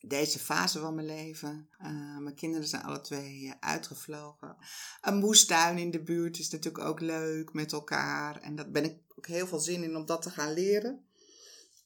deze 0.00 0.38
fase 0.38 0.78
van 0.78 0.94
mijn 0.94 1.06
leven. 1.06 1.68
Uh, 1.82 2.18
mijn 2.18 2.34
kinderen 2.34 2.68
zijn 2.68 2.82
alle 2.82 3.00
twee 3.00 3.42
uh, 3.42 3.52
uitgevlogen. 3.60 4.56
Een 5.00 5.18
moestuin 5.18 5.78
in 5.78 5.90
de 5.90 6.02
buurt 6.02 6.38
is 6.38 6.50
natuurlijk 6.50 6.84
ook 6.84 7.00
leuk 7.00 7.52
met 7.52 7.72
elkaar. 7.72 8.40
En 8.40 8.56
daar 8.56 8.70
ben 8.70 8.84
ik 8.84 8.98
ook 9.16 9.26
heel 9.26 9.46
veel 9.46 9.60
zin 9.60 9.82
in 9.82 9.96
om 9.96 10.06
dat 10.06 10.22
te 10.22 10.30
gaan 10.30 10.52
leren. 10.52 11.06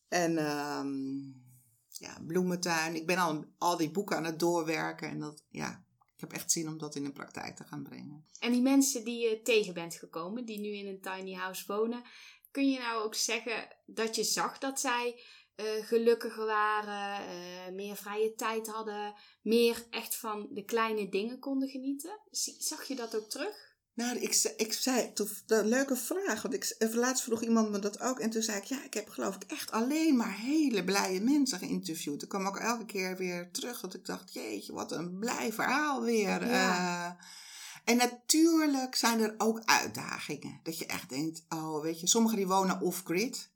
En 0.09 0.39
um, 0.79 1.47
ja, 1.89 2.21
bloementuin. 2.27 2.95
Ik 2.95 3.07
ben 3.07 3.17
al, 3.17 3.45
al 3.59 3.77
die 3.77 3.91
boeken 3.91 4.17
aan 4.17 4.25
het 4.25 4.39
doorwerken. 4.39 5.09
En 5.09 5.19
dat, 5.19 5.45
ja, 5.49 5.85
ik 6.19 6.25
heb 6.25 6.33
echt 6.33 6.53
zin 6.53 6.69
om 6.69 6.79
dat 6.79 6.95
in 6.95 7.05
de 7.05 7.13
praktijk 7.13 7.57
te 7.57 7.65
gaan 7.65 7.83
brengen. 7.83 8.27
En 8.39 8.53
die 8.53 8.63
mensen 8.63 9.05
die 9.05 9.29
je 9.29 9.43
tegen 9.43 9.75
bent 9.75 9.95
gekomen, 9.95 10.45
die 10.45 10.61
nu 10.61 10.69
in 10.69 10.87
een 10.87 11.01
tiny 11.01 11.35
house 11.35 11.65
wonen, 11.67 12.03
kun 12.51 12.71
je 12.71 12.79
nou 12.79 13.03
ook 13.03 13.15
zeggen 13.15 13.69
dat 13.87 14.17
je 14.17 14.25
zag 14.25 14.59
dat 14.59 14.81
zij 14.81 15.23
uh, 15.57 15.87
gelukkiger 15.87 16.47
waren, 16.47 17.29
uh, 17.29 17.75
meer 17.75 17.97
vrije 17.97 18.35
tijd 18.35 18.67
hadden, 18.67 19.15
meer 19.43 19.87
echt 19.91 20.17
van 20.17 20.49
de 20.51 20.65
kleine 20.65 21.09
dingen 21.09 21.39
konden 21.39 21.69
genieten? 21.69 22.21
Zag 22.59 22.85
je 22.85 22.95
dat 22.95 23.17
ook 23.17 23.31
terug? 23.31 23.68
Nou, 23.99 24.19
ik, 24.19 24.53
ik 24.57 24.73
zei, 24.73 25.13
tof, 25.13 25.43
een 25.47 25.69
leuke 25.69 25.97
vraag, 25.97 26.43
want 26.43 26.55
ik, 26.55 26.77
laatst 26.95 27.25
vroeg 27.25 27.43
iemand 27.43 27.71
me 27.71 27.79
dat 27.79 28.01
ook. 28.01 28.21
En 28.21 28.31
toen 28.31 28.43
zei 28.43 28.59
ik, 28.59 28.65
ja, 28.65 28.85
ik 28.85 28.95
heb 28.95 29.09
geloof 29.09 29.35
ik 29.35 29.43
echt 29.43 29.71
alleen 29.71 30.17
maar 30.17 30.37
hele 30.39 30.85
blije 30.85 31.21
mensen 31.21 31.59
geïnterviewd. 31.59 32.23
Ik 32.23 32.29
kwam 32.29 32.47
ook 32.47 32.59
elke 32.59 32.87
keer 32.87 33.17
weer 33.17 33.51
terug, 33.51 33.81
dat 33.81 33.95
ik 33.95 34.05
dacht, 34.05 34.33
jeetje, 34.33 34.73
wat 34.73 34.93
een 34.93 35.19
blij 35.19 35.53
verhaal 35.53 36.03
weer. 36.03 36.47
Ja. 36.47 37.07
Uh, 37.07 37.25
en 37.85 37.97
natuurlijk 37.97 38.95
zijn 38.95 39.21
er 39.21 39.35
ook 39.39 39.63
uitdagingen. 39.65 40.61
Dat 40.63 40.79
je 40.79 40.87
echt 40.87 41.09
denkt, 41.09 41.45
oh, 41.49 41.83
weet 41.83 42.01
je, 42.01 42.07
sommigen 42.07 42.37
die 42.37 42.47
wonen 42.47 42.81
off-grid. 42.81 43.51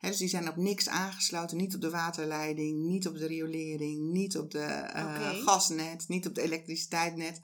dus 0.00 0.16
die 0.16 0.28
zijn 0.28 0.48
op 0.48 0.56
niks 0.56 0.88
aangesloten. 0.88 1.56
Niet 1.56 1.74
op 1.74 1.80
de 1.80 1.90
waterleiding, 1.90 2.84
niet 2.84 3.08
op 3.08 3.18
de 3.18 3.26
riolering, 3.26 4.12
niet 4.12 4.38
op 4.38 4.50
de 4.50 4.58
uh, 4.58 4.88
okay. 4.88 5.40
gasnet, 5.40 6.08
niet 6.08 6.26
op 6.26 6.34
de 6.34 6.42
elektriciteitsnet. 6.42 7.40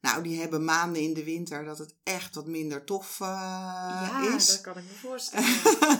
Nou, 0.00 0.22
die 0.22 0.40
hebben 0.40 0.64
maanden 0.64 1.02
in 1.02 1.14
de 1.14 1.24
winter 1.24 1.64
dat 1.64 1.78
het 1.78 1.94
echt 2.02 2.34
wat 2.34 2.46
minder 2.46 2.84
tof 2.84 3.18
uh, 3.20 3.26
ja, 3.28 4.34
is. 4.34 4.46
Ja, 4.46 4.52
dat 4.52 4.60
kan 4.60 4.76
ik 4.76 4.84
me 4.84 4.94
voorstellen. 4.94 5.48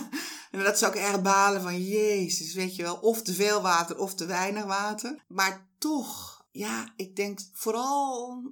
en 0.51 0.63
dat 0.63 0.75
is 0.75 0.83
ook 0.83 0.95
erg 0.95 1.21
balen 1.21 1.61
van, 1.61 1.83
jezus, 1.83 2.53
weet 2.53 2.75
je 2.75 2.83
wel, 2.83 2.95
of 2.95 3.21
te 3.21 3.33
veel 3.33 3.61
water 3.61 3.97
of 3.97 4.15
te 4.15 4.25
weinig 4.25 4.63
water. 4.63 5.23
Maar 5.27 5.67
toch, 5.77 6.45
ja, 6.51 6.93
ik 6.95 7.15
denk 7.15 7.39
vooral 7.53 8.43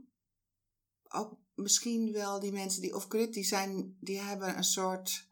ook 1.10 1.38
misschien 1.56 2.12
wel 2.12 2.40
die 2.40 2.52
mensen 2.52 2.82
die 2.82 2.96
off-grid, 2.96 3.34
die, 3.34 3.44
zijn, 3.44 3.98
die 4.00 4.20
hebben 4.20 4.58
een 4.58 4.64
soort 4.64 5.28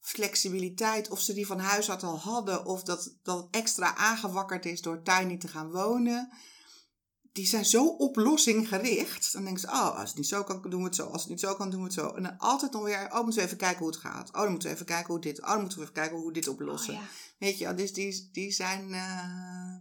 flexibiliteit. 0.00 1.10
Of 1.10 1.20
ze 1.20 1.32
die 1.32 1.46
van 1.46 1.58
huis 1.58 1.90
uit 1.90 2.02
al 2.02 2.18
hadden, 2.18 2.64
of 2.64 2.82
dat 2.82 3.16
dat 3.22 3.48
extra 3.50 3.96
aangewakkerd 3.96 4.66
is 4.66 4.80
door 4.80 5.02
tiny 5.02 5.36
te 5.36 5.48
gaan 5.48 5.70
wonen 5.70 6.32
die 7.34 7.46
zijn 7.46 7.64
zo 7.64 7.86
oplossing-gericht. 7.86 9.32
Dan 9.32 9.44
denken 9.44 9.60
ze, 9.60 9.66
oh, 9.66 9.98
als 9.98 10.08
het 10.08 10.16
niet 10.16 10.28
zo 10.28 10.44
kan, 10.44 10.62
doen 10.62 10.80
we 10.80 10.86
het 10.86 10.94
zo. 10.94 11.06
Als 11.06 11.20
het 11.20 11.30
niet 11.30 11.40
zo 11.40 11.54
kan, 11.54 11.70
doen 11.70 11.80
we 11.80 11.84
het 11.84 11.94
zo. 11.94 12.08
En 12.08 12.22
dan 12.22 12.38
altijd 12.38 12.72
nog 12.72 12.82
weer, 12.82 13.08
oh, 13.12 13.22
moeten 13.22 13.40
we 13.40 13.46
even 13.46 13.56
kijken 13.56 13.78
hoe 13.78 13.88
het 13.88 13.96
gaat. 13.96 14.28
Oh, 14.28 14.40
dan 14.40 14.50
moeten 14.50 14.68
we 14.68 14.74
even 14.74 14.86
kijken 14.86 15.06
hoe 15.06 15.20
dit, 15.20 15.40
oh, 15.40 15.48
dan 15.48 15.60
moeten 15.60 15.78
we 15.78 15.82
even 15.82 15.94
kijken 15.94 16.16
hoe 16.16 16.26
we 16.26 16.32
dit 16.32 16.48
oplossen. 16.48 16.94
Oh, 16.94 17.00
ja. 17.00 17.06
Weet 17.38 17.58
je, 17.58 17.74
dus 17.74 17.92
die, 17.92 18.28
die 18.32 18.50
zijn, 18.50 18.88
uh, 18.88 19.74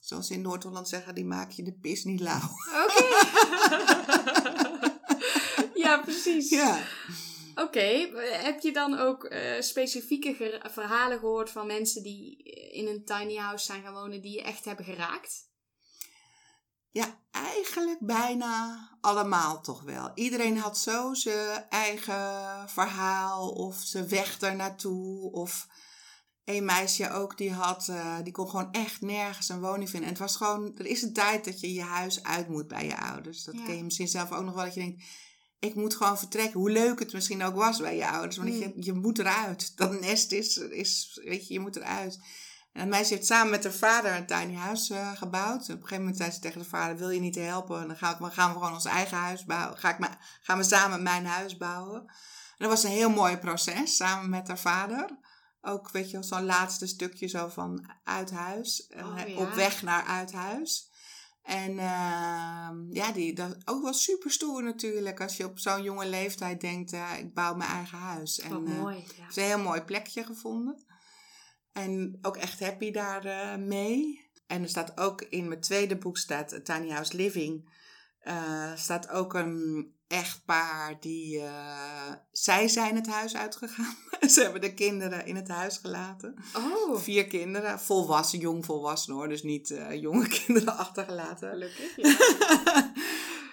zoals 0.00 0.26
ze 0.26 0.34
in 0.34 0.40
Noord-Holland 0.40 0.88
zeggen, 0.88 1.14
die 1.14 1.24
maak 1.24 1.50
je 1.50 1.62
de 1.62 1.72
pis 1.72 2.04
niet 2.04 2.20
lauw. 2.20 2.50
Oké. 2.84 3.04
ja, 5.84 5.98
precies. 5.98 6.50
Ja. 6.50 6.82
Oké, 7.54 8.08
heb 8.20 8.60
je 8.60 8.72
dan 8.72 8.98
ook 8.98 9.24
uh, 9.24 9.60
specifieke 9.60 10.60
verhalen 10.70 11.18
gehoord 11.18 11.50
van 11.50 11.66
mensen 11.66 12.02
die 12.02 12.42
in 12.72 12.86
een 12.86 13.04
tiny 13.04 13.36
house 13.36 13.64
zijn 13.64 13.82
gaan 13.82 13.92
wonen, 13.92 14.22
die 14.22 14.32
je 14.32 14.42
echt 14.42 14.64
hebben 14.64 14.84
geraakt? 14.84 15.52
Ja, 16.94 17.18
eigenlijk 17.30 17.98
bijna 18.00 18.88
allemaal 19.00 19.60
toch 19.60 19.82
wel. 19.82 20.10
Iedereen 20.14 20.58
had 20.58 20.78
zo 20.78 21.14
zijn 21.14 21.64
eigen 21.68 22.68
verhaal 22.68 23.50
of 23.50 23.76
zijn 23.76 24.08
weg 24.08 24.40
er 24.40 24.56
naartoe. 24.56 25.32
Of 25.32 25.68
een 26.44 26.64
meisje 26.64 27.10
ook 27.10 27.38
die 27.38 27.52
had, 27.52 27.88
uh, 27.90 28.16
die 28.22 28.32
kon 28.32 28.48
gewoon 28.48 28.72
echt 28.72 29.00
nergens 29.00 29.48
een 29.48 29.60
woning 29.60 29.90
vinden. 29.90 30.08
En 30.08 30.14
het 30.14 30.22
was 30.22 30.36
gewoon, 30.36 30.78
er 30.78 30.86
is 30.86 31.02
een 31.02 31.12
tijd 31.12 31.44
dat 31.44 31.60
je 31.60 31.72
je 31.72 31.82
huis 31.82 32.22
uit 32.22 32.48
moet 32.48 32.68
bij 32.68 32.86
je 32.86 32.98
ouders. 32.98 33.44
Dat 33.44 33.54
ja. 33.54 33.64
ken 33.64 33.76
je 33.76 33.84
misschien 33.84 34.08
zelf 34.08 34.32
ook 34.32 34.44
nog 34.44 34.54
wel, 34.54 34.64
dat 34.64 34.74
je 34.74 34.80
denkt, 34.80 35.04
ik 35.58 35.74
moet 35.74 35.94
gewoon 35.94 36.18
vertrekken. 36.18 36.60
Hoe 36.60 36.70
leuk 36.70 36.98
het 36.98 37.12
misschien 37.12 37.42
ook 37.42 37.54
was 37.54 37.78
bij 37.78 37.96
je 37.96 38.08
ouders. 38.08 38.36
Want 38.36 38.48
mm. 38.48 38.58
je, 38.58 38.72
je 38.76 38.92
moet 38.92 39.18
eruit. 39.18 39.76
Dat 39.76 40.00
nest 40.00 40.32
is, 40.32 40.56
is, 40.56 41.20
weet 41.24 41.46
je, 41.46 41.52
je 41.54 41.60
moet 41.60 41.76
eruit. 41.76 42.18
En 42.74 42.88
meisje 42.88 43.14
heeft 43.14 43.26
samen 43.26 43.50
met 43.50 43.64
haar 43.64 43.72
vader 43.72 44.16
een 44.16 44.26
tiny 44.26 44.54
huis 44.54 44.90
uh, 44.90 45.12
gebouwd. 45.12 45.62
Op 45.62 45.68
een 45.68 45.74
gegeven 45.74 45.98
moment 45.98 46.16
zei 46.16 46.30
ze 46.30 46.38
tegen 46.38 46.58
de 46.58 46.68
vader, 46.68 46.96
wil 46.96 47.10
je 47.10 47.20
niet 47.20 47.34
helpen? 47.34 47.80
En 47.80 47.86
dan 47.86 47.96
gaan 47.96 48.16
we, 48.18 48.30
gaan 48.30 48.52
we 48.52 48.58
gewoon 48.58 48.72
ons 48.72 48.84
eigen 48.84 49.16
huis 49.16 49.44
bouwen. 49.44 49.78
Ga 49.78 49.98
ik 49.98 50.08
gaan 50.40 50.58
we 50.58 50.64
samen 50.64 51.02
mijn 51.02 51.26
huis 51.26 51.56
bouwen. 51.56 52.00
En 52.00 52.56
dat 52.56 52.68
was 52.68 52.84
een 52.84 52.90
heel 52.90 53.10
mooi 53.10 53.38
proces, 53.38 53.96
samen 53.96 54.30
met 54.30 54.48
haar 54.48 54.58
vader. 54.58 55.18
Ook, 55.62 55.90
weet 55.90 56.10
je, 56.10 56.22
zo'n 56.22 56.44
laatste 56.44 56.86
stukje 56.86 57.26
zo 57.26 57.48
van 57.48 57.90
uit 58.04 58.30
huis. 58.30 58.90
Oh, 58.96 59.18
ja. 59.26 59.36
Op 59.36 59.52
weg 59.52 59.82
naar 59.82 60.04
uit 60.04 60.32
huis. 60.32 60.90
En 61.42 61.70
uh, 61.70 62.70
ja, 62.90 63.12
die, 63.14 63.34
dat 63.34 63.56
ook 63.64 63.82
wel 63.82 63.92
super 63.92 64.30
stoer 64.30 64.62
natuurlijk. 64.62 65.20
Als 65.20 65.36
je 65.36 65.44
op 65.44 65.58
zo'n 65.58 65.82
jonge 65.82 66.06
leeftijd 66.06 66.60
denkt, 66.60 66.92
uh, 66.92 67.18
ik 67.18 67.34
bouw 67.34 67.54
mijn 67.54 67.70
eigen 67.70 67.98
huis. 67.98 68.40
En, 68.40 68.50
Wat 68.50 68.60
mooi, 68.60 69.04
ja. 69.16 69.30
Ze 69.30 69.40
een 69.40 69.46
heel 69.46 69.58
mooi 69.58 69.80
plekje 69.82 70.24
gevonden. 70.24 70.83
En 71.74 72.18
ook 72.22 72.36
echt 72.36 72.60
happy 72.60 72.90
daar 72.90 73.58
mee. 73.60 74.28
En 74.46 74.62
er 74.62 74.68
staat 74.68 74.98
ook 74.98 75.22
in 75.22 75.48
mijn 75.48 75.60
tweede 75.60 75.96
boek, 75.96 76.18
staat 76.18 76.64
Tiny 76.64 76.90
House 76.90 77.16
Living, 77.16 77.68
uh, 78.24 78.76
staat 78.76 79.08
ook 79.08 79.34
een 79.34 79.92
echtpaar 80.06 80.96
die, 81.00 81.36
uh, 81.38 82.12
zij 82.32 82.68
zijn 82.68 82.94
het 82.94 83.06
huis 83.06 83.36
uitgegaan. 83.36 83.96
Ze 84.32 84.42
hebben 84.42 84.60
de 84.60 84.74
kinderen 84.74 85.26
in 85.26 85.36
het 85.36 85.48
huis 85.48 85.76
gelaten. 85.76 86.34
Oh. 86.56 86.98
Vier 86.98 87.26
kinderen, 87.26 87.80
volwassen, 87.80 88.38
jong 88.38 88.64
volwassen 88.64 89.14
hoor, 89.14 89.28
dus 89.28 89.42
niet 89.42 89.74
jonge 89.90 90.28
kinderen 90.44 90.76
achtergelaten. 90.76 91.50
Gelukkig, 91.50 91.96
ja. 91.96 92.92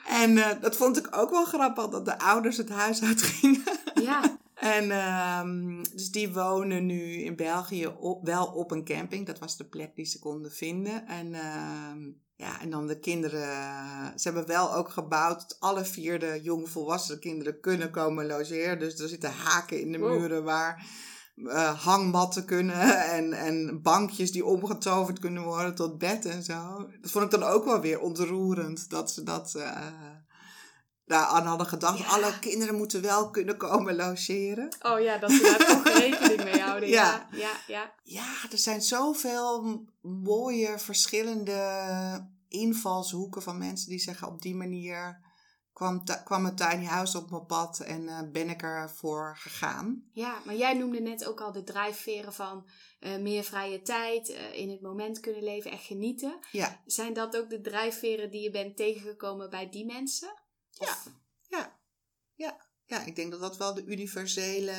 en 0.23 0.59
dat 0.61 0.75
vond 0.75 0.97
ik 0.97 1.17
ook 1.17 1.29
wel 1.29 1.45
grappig, 1.45 1.87
dat 1.87 2.05
de 2.05 2.19
ouders 2.19 2.57
het 2.57 2.69
huis 2.69 3.01
uitgingen. 3.03 3.63
Ja. 3.93 4.39
En 4.61 4.91
um, 4.91 5.83
dus 5.93 6.11
die 6.11 6.33
wonen 6.33 6.85
nu 6.85 7.23
in 7.23 7.35
België 7.35 7.87
op, 7.87 8.25
wel 8.25 8.45
op 8.45 8.71
een 8.71 8.83
camping. 8.83 9.25
Dat 9.25 9.39
was 9.39 9.57
de 9.57 9.65
plek 9.65 9.95
die 9.95 10.05
ze 10.05 10.19
konden 10.19 10.51
vinden. 10.51 11.07
En, 11.07 11.25
um, 11.25 12.21
ja, 12.35 12.61
en 12.61 12.69
dan 12.69 12.87
de 12.87 12.99
kinderen. 12.99 13.49
Ze 14.19 14.27
hebben 14.27 14.47
wel 14.47 14.75
ook 14.75 14.89
gebouwd 14.89 15.39
dat 15.39 15.59
alle 15.59 15.85
vier 15.85 16.19
de 16.19 16.39
jongvolwassen 16.41 17.19
kinderen 17.19 17.59
kunnen 17.59 17.91
komen 17.91 18.25
logeren. 18.25 18.79
Dus 18.79 18.99
er 18.99 19.07
zitten 19.09 19.31
haken 19.31 19.81
in 19.81 19.91
de 19.91 19.97
muren 19.97 20.43
waar 20.43 20.85
uh, 21.35 21.83
hangmatten 21.83 22.45
kunnen. 22.45 22.79
En, 23.17 23.33
en 23.33 23.81
bankjes 23.81 24.31
die 24.31 24.45
omgetoverd 24.45 25.19
kunnen 25.19 25.43
worden 25.43 25.75
tot 25.75 25.97
bed 25.97 26.25
en 26.25 26.43
zo. 26.43 26.89
Dat 27.01 27.11
vond 27.11 27.25
ik 27.25 27.39
dan 27.39 27.49
ook 27.49 27.65
wel 27.65 27.81
weer 27.81 27.99
ontroerend. 27.99 28.89
Dat 28.89 29.11
ze 29.11 29.23
dat. 29.23 29.53
Uh, 29.57 29.87
aan 31.17 31.45
hadden 31.45 31.67
gedacht. 31.67 31.97
Ja. 31.97 32.05
Alle 32.05 32.39
kinderen 32.39 32.75
moeten 32.75 33.01
wel 33.01 33.29
kunnen 33.29 33.57
komen 33.57 33.95
logeren. 33.95 34.75
Oh 34.81 34.99
ja, 34.99 35.17
dat 35.17 35.31
ze 35.31 35.41
daar 35.41 35.67
toch 35.67 35.97
rekening 35.97 36.43
mee 36.43 36.61
houden. 36.61 36.89
Ja. 37.01 37.27
ja. 37.31 37.37
Ja, 37.37 37.51
ja, 37.67 37.93
ja. 38.03 38.51
er 38.51 38.57
zijn 38.57 38.81
zoveel 38.81 39.83
mooie, 40.01 40.79
verschillende 40.79 42.29
invalshoeken 42.47 43.41
van 43.41 43.57
mensen 43.57 43.89
die 43.89 43.99
zeggen 43.99 44.27
op 44.27 44.41
die 44.41 44.55
manier 44.55 45.19
kwam, 45.81 46.03
kwam 46.23 46.45
het 46.45 46.57
tiny 46.57 46.85
house 46.85 47.17
op 47.17 47.29
mijn 47.29 47.45
pad 47.45 47.79
en 47.79 48.01
uh, 48.01 48.19
ben 48.31 48.49
ik 48.49 48.61
ervoor 48.61 49.37
gegaan. 49.37 50.09
Ja, 50.13 50.41
maar 50.45 50.55
jij 50.55 50.73
noemde 50.73 50.99
net 50.99 51.25
ook 51.25 51.41
al 51.41 51.51
de 51.51 51.63
drijfveren 51.63 52.33
van 52.33 52.67
uh, 52.99 53.17
meer 53.17 53.43
vrije 53.43 53.81
tijd, 53.81 54.29
uh, 54.29 54.57
in 54.57 54.69
het 54.69 54.81
moment 54.81 55.19
kunnen 55.19 55.43
leven, 55.43 55.71
echt 55.71 55.85
genieten. 55.85 56.39
Ja. 56.51 56.81
Zijn 56.85 57.13
dat 57.13 57.37
ook 57.37 57.49
de 57.49 57.61
drijfveren 57.61 58.31
die 58.31 58.41
je 58.41 58.51
bent 58.51 58.77
tegengekomen 58.77 59.49
bij 59.49 59.69
die 59.69 59.85
mensen? 59.85 60.33
Ja, 60.81 60.97
ja, 61.47 61.79
ja, 62.35 62.67
ja. 62.85 63.05
Ik 63.05 63.15
denk 63.15 63.31
dat 63.31 63.39
dat 63.39 63.57
wel 63.57 63.73
de 63.73 63.85
universele 63.85 64.73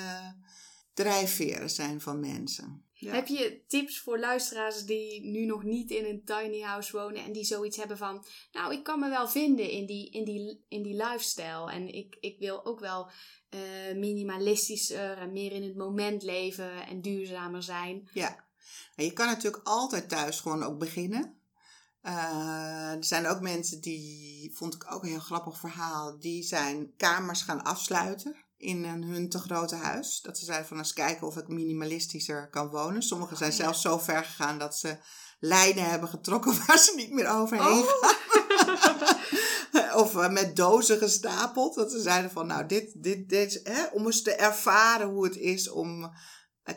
drijfveren 0.95 1.71
zijn 1.71 2.01
van 2.01 2.21
mensen. 2.21 2.85
Ja. 2.93 3.13
Heb 3.13 3.27
je 3.27 3.65
tips 3.67 4.01
voor 4.01 4.19
luisteraars 4.19 4.85
die 4.85 5.25
nu 5.25 5.45
nog 5.45 5.63
niet 5.63 5.91
in 5.91 6.05
een 6.05 6.25
tiny 6.25 6.61
house 6.61 6.97
wonen 6.97 7.25
en 7.25 7.33
die 7.33 7.45
zoiets 7.45 7.77
hebben 7.77 7.97
van, 7.97 8.25
nou, 8.53 8.73
ik 8.73 8.83
kan 8.83 9.01
me 9.01 9.09
wel 9.09 9.29
vinden 9.29 9.71
in 9.71 9.87
die, 9.87 10.11
in 10.11 10.25
die, 10.25 10.65
in 10.69 10.83
die 10.83 10.97
lifestyle 10.97 11.73
en 11.73 11.95
ik, 11.95 12.17
ik 12.21 12.39
wil 12.39 12.65
ook 12.65 12.81
wel 12.81 13.11
uh, 13.51 13.97
minimalistischer 13.97 15.19
en 15.19 15.33
meer 15.33 15.53
in 15.53 15.63
het 15.63 15.77
moment 15.77 16.23
leven 16.23 16.87
en 16.87 17.01
duurzamer 17.01 17.63
zijn? 17.63 18.09
Ja, 18.13 18.47
en 18.95 19.05
je 19.05 19.13
kan 19.13 19.27
natuurlijk 19.27 19.67
altijd 19.67 20.09
thuis 20.09 20.41
gewoon 20.41 20.63
ook 20.63 20.79
beginnen. 20.79 21.42
Uh, 22.03 22.91
er 22.91 23.05
zijn 23.05 23.27
ook 23.27 23.41
mensen 23.41 23.81
die, 23.81 24.51
vond 24.55 24.75
ik 24.75 24.93
ook 24.93 25.03
een 25.03 25.09
heel 25.09 25.19
grappig 25.19 25.59
verhaal, 25.59 26.19
die 26.19 26.43
zijn 26.43 26.93
kamers 26.97 27.43
gaan 27.43 27.63
afsluiten 27.63 28.37
in 28.57 28.85
een 28.85 29.05
hun 29.05 29.29
te 29.29 29.39
grote 29.39 29.75
huis. 29.75 30.21
Dat 30.23 30.39
ze 30.39 30.45
zeiden 30.45 30.67
van 30.67 30.79
eens 30.79 30.93
kijken 30.93 31.27
of 31.27 31.37
ik 31.37 31.49
minimalistischer 31.49 32.49
kan 32.51 32.69
wonen. 32.69 33.03
Sommigen 33.03 33.37
zijn 33.37 33.51
Oh, 33.51 33.57
zelfs 33.57 33.81
zo 33.81 33.99
ver 33.99 34.25
gegaan 34.25 34.59
dat 34.59 34.77
ze 34.77 34.99
lijnen 35.41 35.91
hebben 35.91 36.09
getrokken 36.09 36.57
waar 36.67 36.79
ze 36.79 36.93
niet 36.97 37.13
meer 37.13 37.29
overheen 37.29 37.67
Oh. 37.67 37.89
of 40.03 40.17
eh, 40.17 40.31
met 40.31 40.57
dozen 40.57 40.99
gestapeld. 40.99 41.75
Dat 41.75 41.91
ze 41.91 42.01
zeiden 42.01 42.31
van, 42.31 42.47
nou, 42.47 42.67
dit, 42.67 43.03
dit, 43.03 43.29
dit, 43.29 43.61
hè, 43.65 43.85
om 43.87 44.07
eens 44.07 44.23
te 44.23 44.35
ervaren 44.35 45.09
hoe 45.09 45.25
het 45.25 45.37
is 45.37 45.71
om 45.71 46.05
eh, 46.05 46.11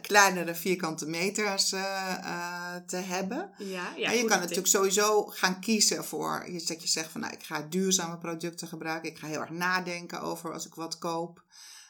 kleinere 0.01 0.55
vierkante 0.55 1.05
meters 1.05 1.71
eh, 1.71 2.11
eh, 2.13 2.75
te 2.87 2.95
hebben. 2.97 3.51
Ja, 3.57 3.93
ja, 3.97 4.09
en 4.09 4.15
je 4.15 4.19
kan 4.19 4.29
tip. 4.29 4.39
natuurlijk 4.39 4.67
sowieso 4.67 5.25
gaan 5.25 5.59
kiezen 5.59 6.05
voor, 6.05 6.43
je- 6.51 6.63
dat 6.65 6.81
je 6.81 6.87
zegt 6.87 7.11
van, 7.11 7.21
nou, 7.21 7.33
ik 7.33 7.43
ga 7.43 7.61
duurzame 7.61 8.17
producten 8.17 8.67
gebruiken. 8.67 9.09
Ik 9.09 9.17
ga 9.17 9.27
heel 9.27 9.41
erg 9.41 9.49
nadenken 9.49 10.21
over 10.21 10.53
als 10.53 10.65
ik 10.65 10.75
wat 10.75 10.97
koop. 10.97 11.43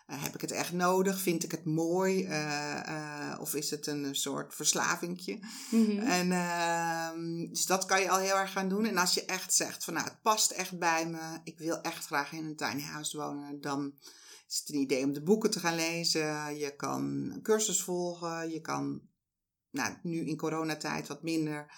Eh, 0.07 0.23
heb 0.23 0.35
ik 0.35 0.41
het 0.41 0.51
echt 0.51 0.71
nodig? 0.73 1.19
Vind 1.19 1.43
ik 1.43 1.51
het 1.51 1.65
mooi? 1.65 2.23
Eh, 2.25 2.87
eh, 3.31 3.39
of 3.39 3.53
is 3.55 3.69
het 3.71 3.87
een 3.87 4.15
soort 4.15 4.55
verslavingje? 4.55 5.39
Mhm. 5.71 5.99
En 5.99 6.31
ehm, 6.31 7.47
dus 7.49 7.65
dat 7.65 7.85
kan 7.85 8.01
je 8.01 8.09
al 8.09 8.17
heel 8.19 8.35
erg 8.37 8.51
gaan 8.51 8.69
doen. 8.69 8.85
En 8.85 8.97
als 8.97 9.13
je 9.13 9.25
echt 9.25 9.53
zegt 9.53 9.83
van 9.83 9.93
nou, 9.93 10.05
het 10.05 10.21
past 10.21 10.51
echt 10.51 10.79
bij 10.79 11.07
me. 11.07 11.39
Ik 11.43 11.57
wil 11.57 11.81
echt 11.81 12.05
graag 12.05 12.31
in 12.31 12.45
een 12.45 12.55
tiny 12.55 12.81
house 12.81 13.17
wonen. 13.17 13.61
Dan 13.61 13.93
is 14.55 14.61
het 14.61 14.75
een 14.75 14.81
idee 14.81 15.03
om 15.03 15.13
de 15.13 15.23
boeken 15.23 15.51
te 15.51 15.59
gaan 15.59 15.75
lezen. 15.75 16.57
Je 16.57 16.75
kan 16.75 17.03
een 17.03 17.41
cursus 17.41 17.81
volgen. 17.81 18.49
Je 18.49 18.61
kan, 18.61 19.01
nou 19.69 19.93
nu 20.03 20.27
in 20.27 20.37
coronatijd 20.37 21.07
wat 21.07 21.23
minder. 21.23 21.73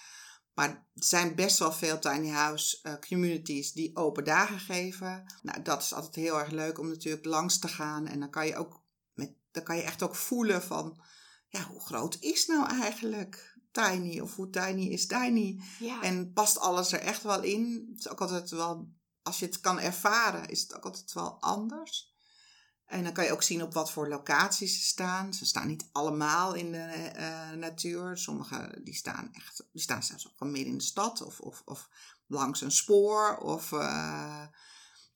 Maar 0.54 0.68
er 0.68 1.04
zijn 1.04 1.34
best 1.34 1.58
wel 1.58 1.72
veel 1.72 1.98
tiny 1.98 2.28
house 2.28 2.78
eh, 2.82 2.94
communities 3.08 3.72
die 3.72 3.96
open 3.96 4.24
dagen 4.24 4.58
geven. 4.58 5.34
Nou, 5.42 5.62
dat 5.62 5.82
is 5.82 5.92
altijd 5.92 6.14
heel 6.14 6.38
erg 6.38 6.50
leuk 6.50 6.78
om 6.78 6.88
natuurlijk 6.88 7.24
langs 7.24 7.58
te 7.58 7.68
gaan. 7.68 8.06
En 8.06 8.20
dan 8.20 8.30
kan 8.30 8.46
je 8.46 8.56
ook 8.56 8.82
met, 9.12 9.32
dan 9.50 9.62
kan 9.62 9.76
je 9.76 9.82
echt 9.82 10.02
ook 10.02 10.14
voelen 10.14 10.62
van 10.62 11.00
ja, 11.48 11.64
hoe 11.64 11.80
groot 11.80 12.16
is 12.20 12.46
nou 12.46 12.68
eigenlijk 12.68 13.56
Tiny? 13.70 14.20
Of 14.20 14.36
hoe 14.36 14.50
tiny 14.50 14.86
is 14.86 15.06
Tiny? 15.06 15.62
ja. 15.78 16.02
En 16.02 16.32
past 16.32 16.58
alles 16.58 16.92
er 16.92 17.00
echt 17.00 17.22
wel 17.22 17.42
in? 17.42 17.88
Het 17.90 17.98
is 17.98 18.08
ook 18.08 18.20
altijd 18.20 18.50
wel, 18.50 18.92
als 19.22 19.38
je 19.38 19.46
het 19.46 19.60
kan 19.60 19.78
ervaren, 19.78 20.48
is 20.48 20.60
het 20.60 20.74
ook 20.76 20.84
altijd 20.84 21.12
wel 21.12 21.40
anders. 21.40 22.16
En 22.88 23.04
dan 23.04 23.12
kan 23.12 23.24
je 23.24 23.32
ook 23.32 23.42
zien 23.42 23.62
op 23.62 23.72
wat 23.72 23.90
voor 23.90 24.08
locaties 24.08 24.74
ze 24.74 24.82
staan. 24.82 25.34
Ze 25.34 25.46
staan 25.46 25.66
niet 25.66 25.88
allemaal 25.92 26.54
in 26.54 26.72
de 26.72 26.78
eh, 26.78 27.50
natuur. 27.50 28.16
Sommige 28.16 28.80
die 28.82 28.94
staan 28.94 29.28
echt, 29.32 29.64
die 29.72 29.82
staan 29.82 30.02
zelfs 30.02 30.26
ook 30.26 30.32
gewoon 30.36 30.52
midden 30.52 30.72
in 30.72 30.78
de 30.78 30.84
stad 30.84 31.22
of, 31.22 31.40
of, 31.40 31.62
of 31.64 31.88
langs 32.26 32.60
een 32.60 32.70
spoor. 32.72 33.36
Of, 33.36 33.72
eh, 33.72 34.42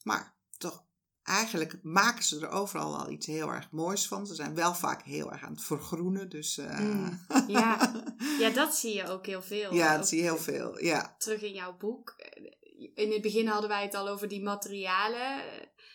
maar 0.03 0.35
toch, 0.59 0.85
eigenlijk 1.23 1.79
maken 1.83 2.25
ze 2.25 2.41
er 2.41 2.49
overal 2.51 2.97
wel 2.97 3.11
iets 3.11 3.27
heel 3.27 3.49
erg 3.49 3.71
moois 3.71 4.09
van. 4.09 4.27
Ze 4.27 4.35
zijn 4.35 4.55
wel 4.55 4.75
vaak 4.75 5.03
heel 5.03 5.33
erg 5.33 5.43
aan 5.45 5.53
het 5.53 5.65
vergroenen. 5.65 6.29
Dus, 6.29 6.59
eh, 6.59 6.79
Mm, 6.79 7.25
ja. 7.47 7.93
ja, 8.39 8.51
dat 8.51 8.77
zie 8.77 8.95
je 8.95 9.09
ook 9.09 9.27
heel 9.27 9.43
veel. 9.43 9.75
ja, 9.75 9.93
Ook 9.93 9.99
dat 9.99 10.09
zie 10.09 10.19
je 10.19 10.25
heel 10.25 10.39
veel. 10.39 10.85
Ja. 10.85 11.15
Terug 11.19 11.43
in 11.43 11.53
jouw 11.53 11.77
boek. 11.77 12.17
In 12.95 13.13
het 13.13 13.23
begin 13.23 13.47
hadden 13.47 13.69
wij 13.69 13.83
het 13.83 13.95
al 13.95 14.09
over 14.09 14.29
die 14.29 14.43
materialen. 14.43 15.43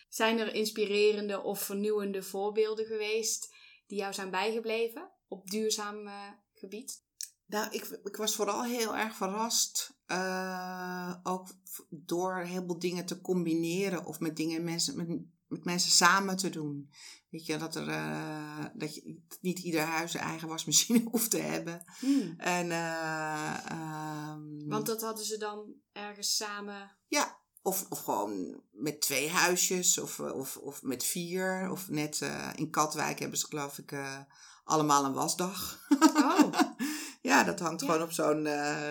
Zijn 0.08 0.38
er 0.38 0.54
inspirerende 0.54 1.42
of 1.42 1.62
vernieuwende 1.62 2.22
voorbeelden 2.22 2.86
geweest 2.86 3.54
die 3.86 3.98
jou 3.98 4.12
zijn 4.12 4.30
bijgebleven 4.30 5.10
op 5.28 5.46
duurzaam 5.50 6.06
eh, 6.06 6.28
gebied? 6.54 7.06
Nou, 7.46 7.70
ik, 7.70 7.84
ik 8.04 8.16
was 8.16 8.34
vooral 8.34 8.64
heel 8.64 8.96
erg 8.96 9.16
verrast. 9.16 9.96
eh, 10.06 11.14
ook 11.22 11.48
door 11.90 12.36
een 12.36 12.46
heleboel 12.46 12.78
dingen 12.78 13.06
te 13.06 13.20
combineren. 13.20 14.04
Of 14.04 14.20
met 14.20 14.36
dingen 14.36 14.64
mensen, 14.64 14.96
met, 14.96 15.08
met 15.46 15.64
mensen 15.64 15.90
samen 15.90 16.36
te 16.36 16.50
doen. 16.50 16.90
Weet 17.30 17.46
je, 17.46 17.56
dat, 17.56 17.74
er, 17.76 17.88
eh, 17.88 18.64
dat 18.74 18.94
je 18.94 19.20
niet 19.40 19.58
ieder 19.58 19.80
huis 19.80 20.14
een 20.14 20.20
eigen 20.20 20.48
wasmachine 20.48 21.04
hoeft 21.10 21.30
te 21.30 21.38
hebben. 21.38 21.84
En, 22.36 22.70
eh, 22.70 23.70
ehm, 23.70 24.68
Want 24.68 24.86
dat 24.86 25.02
hadden 25.02 25.24
ze 25.24 25.36
dan 25.36 25.74
ergens 25.92 26.36
samen. 26.36 26.96
Ja, 27.06 27.37
of, 27.62 27.86
of 27.88 27.98
gewoon 28.04 28.60
met 28.72 29.00
twee 29.00 29.28
huisjes. 29.30 29.98
Of, 29.98 30.18
eh, 30.18 30.34
of, 30.34 30.56
of 30.56 30.82
met 30.82 31.04
vier. 31.04 31.70
Of 31.70 31.88
net 31.88 32.20
eh, 32.22 32.48
in 32.54 32.70
Katwijk 32.70 33.18
hebben 33.18 33.38
ze 33.38 33.46
geloof 33.46 33.78
ik 33.78 33.92
eh, 33.92 34.16
allemaal 34.64 35.04
een 35.04 35.12
wasdag. 35.12 35.86
Oh, 36.14 36.40
Ja, 37.22 37.44
dat 37.44 37.60
hangt 37.60 37.80
Ja. 37.80 37.86
gewoon 37.86 38.02
op 38.02 38.12
zo'n 38.12 38.48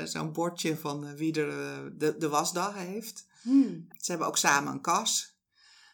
zo'n 0.07 0.31
bordje 0.33 0.77
van 0.77 1.15
wie 1.15 1.33
er 1.41 1.97
de, 1.97 2.17
de 2.17 2.29
wasdag 2.29 2.73
heeft. 2.73 3.25
hmm. 3.41 3.87
Ze 3.97 4.11
hebben 4.11 4.27
ook 4.27 4.37
samen 4.37 4.73
een 4.73 4.81
kas. 4.81 5.35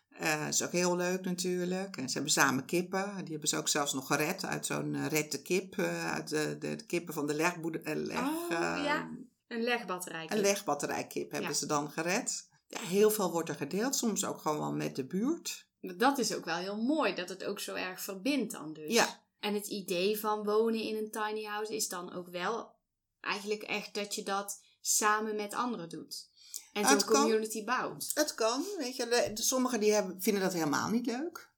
Eh 0.10 0.48
is 0.48 0.64
ook 0.64 0.72
heel 0.72 0.96
leuk 0.96 1.26
natuurlijk. 1.26 1.98
En 1.98 2.08
ze 2.08 2.14
hebben 2.14 2.32
samen 2.32 2.66
kippen. 2.66 3.16
Die 3.18 3.32
hebben 3.32 3.50
ze 3.50 3.58
ook 3.58 3.68
zelfs 3.68 3.94
nog 3.94 4.08
gered 4.08 4.46
uit 4.46 4.66
zo'n 4.66 5.08
rette 5.08 5.42
kip. 5.42 5.80
uit 6.14 6.28
de, 6.30 6.58
de, 6.60 6.76
de 6.76 6.86
kippen 6.86 7.14
van 7.14 7.28
de 7.28 7.34
legboede, 7.34 7.80
eh, 7.82 7.96
leg, 7.96 8.20
Oh, 8.20 8.50
ja. 8.50 9.10
een 9.48 9.62
legbatterij. 9.64 10.26
Een 10.32 10.40
legbatterijkip 10.40 11.32
hebben 11.32 11.50
Ja. 11.50 11.56
ze 11.56 11.66
dan 11.66 11.90
gered. 11.92 12.48
Ja, 12.74 12.82
heel 12.82 13.12
veel 13.12 13.32
wordt 13.32 13.50
er 13.50 13.56
gedeeld. 13.56 13.96
Soms 13.96 14.26
ook 14.26 14.42
gewoon 14.42 14.60
wel 14.60 14.74
met 14.74 14.96
de 14.96 15.06
buurt. 15.06 15.68
Dat 15.82 16.18
is 16.18 16.36
ook 16.36 16.46
wel 16.46 16.56
heel 16.56 16.82
mooi, 16.82 17.16
dat 17.16 17.30
het 17.30 17.44
ook 17.44 17.60
zo 17.60 17.74
erg 17.74 18.02
verbindt 18.02 18.52
dan 18.52 18.74
dus. 18.74 18.94
Ja. 18.94 19.22
En 19.40 19.54
het 19.54 19.68
idee 19.68 20.20
van 20.20 20.44
wonen 20.44 20.82
in 20.82 20.96
een 20.96 21.12
tiny 21.12 21.44
house 21.44 21.76
is 21.76 21.88
dan 21.88 22.14
ook 22.14 22.28
wel 22.28 22.76
eigenlijk 23.20 23.64
echt 23.64 23.94
dat 23.94 24.16
je 24.16 24.24
dat 24.24 24.62
samen 24.82 25.36
met 25.36 25.54
anderen 25.54 25.90
doet. 25.90 26.30
En 26.74 26.86
zo'n 26.88 27.04
kan. 27.04 27.22
community 27.22 27.64
bouwt. 27.64 28.12
Het 28.14 28.36
kan, 28.36 28.64
weet 28.78 28.96
je. 28.96 29.32
Sommigen 29.34 29.80
die 29.80 29.92
hebben, 29.92 30.22
vinden 30.22 30.42
dat 30.42 30.54
helemaal 30.54 30.90
niet 30.90 31.06
leuk. 31.06 31.52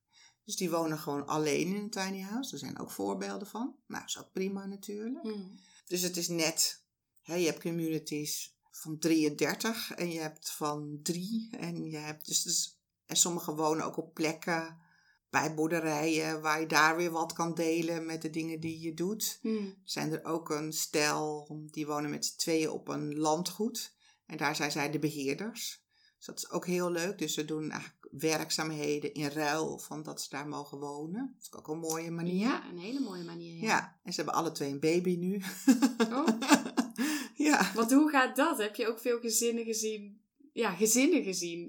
Dus 0.43 0.56
die 0.56 0.69
wonen 0.69 0.97
gewoon 0.97 1.28
alleen 1.28 1.67
in 1.67 1.75
een 1.75 1.89
tiny 1.89 2.21
house. 2.21 2.54
Er 2.54 2.60
zijn 2.60 2.80
ook 2.80 2.91
voorbeelden 2.91 3.47
van. 3.47 3.75
Nou, 3.88 4.04
is 4.06 4.19
ook 4.19 4.32
prima 4.32 4.65
natuurlijk. 4.65 5.23
Hmm. 5.23 5.60
Dus 5.88 6.01
het 6.01 6.17
is 6.17 6.28
net, 6.28 6.84
hè, 7.21 7.36
je 7.36 7.45
hebt 7.45 7.62
communities 7.62 8.54
van 8.75 8.97
33 8.97 9.91
en 9.91 10.11
je 10.11 10.19
hebt 10.19 10.51
van 10.51 10.99
3. 11.03 11.49
En, 11.59 11.89
je 11.89 11.97
hebt 11.97 12.25
dus, 12.25 12.41
dus, 12.43 12.79
en 13.05 13.15
sommigen 13.15 13.55
wonen 13.55 13.85
ook 13.85 13.97
op 13.97 14.13
plekken 14.13 14.77
bij 15.29 15.53
boerderijen 15.53 16.41
waar 16.41 16.59
je 16.59 16.67
daar 16.67 16.95
weer 16.95 17.11
wat 17.11 17.33
kan 17.33 17.53
delen 17.53 18.05
met 18.05 18.21
de 18.21 18.29
dingen 18.29 18.59
die 18.59 18.79
je 18.79 18.93
doet. 18.93 19.39
Hmm. 19.41 19.75
Zijn 19.83 20.11
er 20.11 20.23
ook 20.23 20.49
een 20.49 20.73
stel 20.73 21.47
die 21.71 21.85
wonen 21.85 22.09
met 22.09 22.25
z'n 22.25 22.38
tweeën 22.38 22.69
op 22.69 22.88
een 22.88 23.17
landgoed. 23.17 23.93
En 24.25 24.38
daar 24.38 24.55
zijn 24.55 24.71
zij 24.71 24.91
de 24.91 24.99
beheerders. 24.99 25.83
Dus 26.17 26.25
dat 26.25 26.38
is 26.38 26.49
ook 26.49 26.65
heel 26.65 26.91
leuk. 26.91 27.17
Dus 27.17 27.33
ze 27.33 27.45
doen 27.45 27.71
eigenlijk 27.71 28.07
werkzaamheden 28.11 29.13
in 29.13 29.27
ruil 29.27 29.77
van 29.77 30.03
dat 30.03 30.21
ze 30.21 30.29
daar 30.29 30.47
mogen 30.47 30.79
wonen. 30.79 31.33
Dat 31.33 31.41
is 31.41 31.53
ook 31.53 31.67
een 31.67 31.79
mooie 31.79 32.11
manier. 32.11 32.47
Ja, 32.47 32.69
een 32.69 32.77
hele 32.77 32.99
mooie 32.99 33.23
manier. 33.23 33.61
Ja. 33.61 33.67
Ja, 33.67 33.99
en 34.03 34.13
ze 34.13 34.21
hebben 34.21 34.39
alle 34.39 34.51
twee 34.51 34.71
een 34.71 34.79
baby 34.79 35.15
nu. 35.15 35.41
Oh. 36.11 36.27
ja. 37.45 37.71
Want 37.73 37.91
hoe 37.91 38.10
gaat 38.10 38.36
dat? 38.36 38.58
Heb 38.58 38.75
je 38.75 38.88
ook 38.88 38.99
veel 38.99 39.19
gezinnen 39.19 39.63
gezien? 39.65 40.21
Ja, 40.53 40.71
gezinnen 40.71 41.23
gezien. 41.23 41.65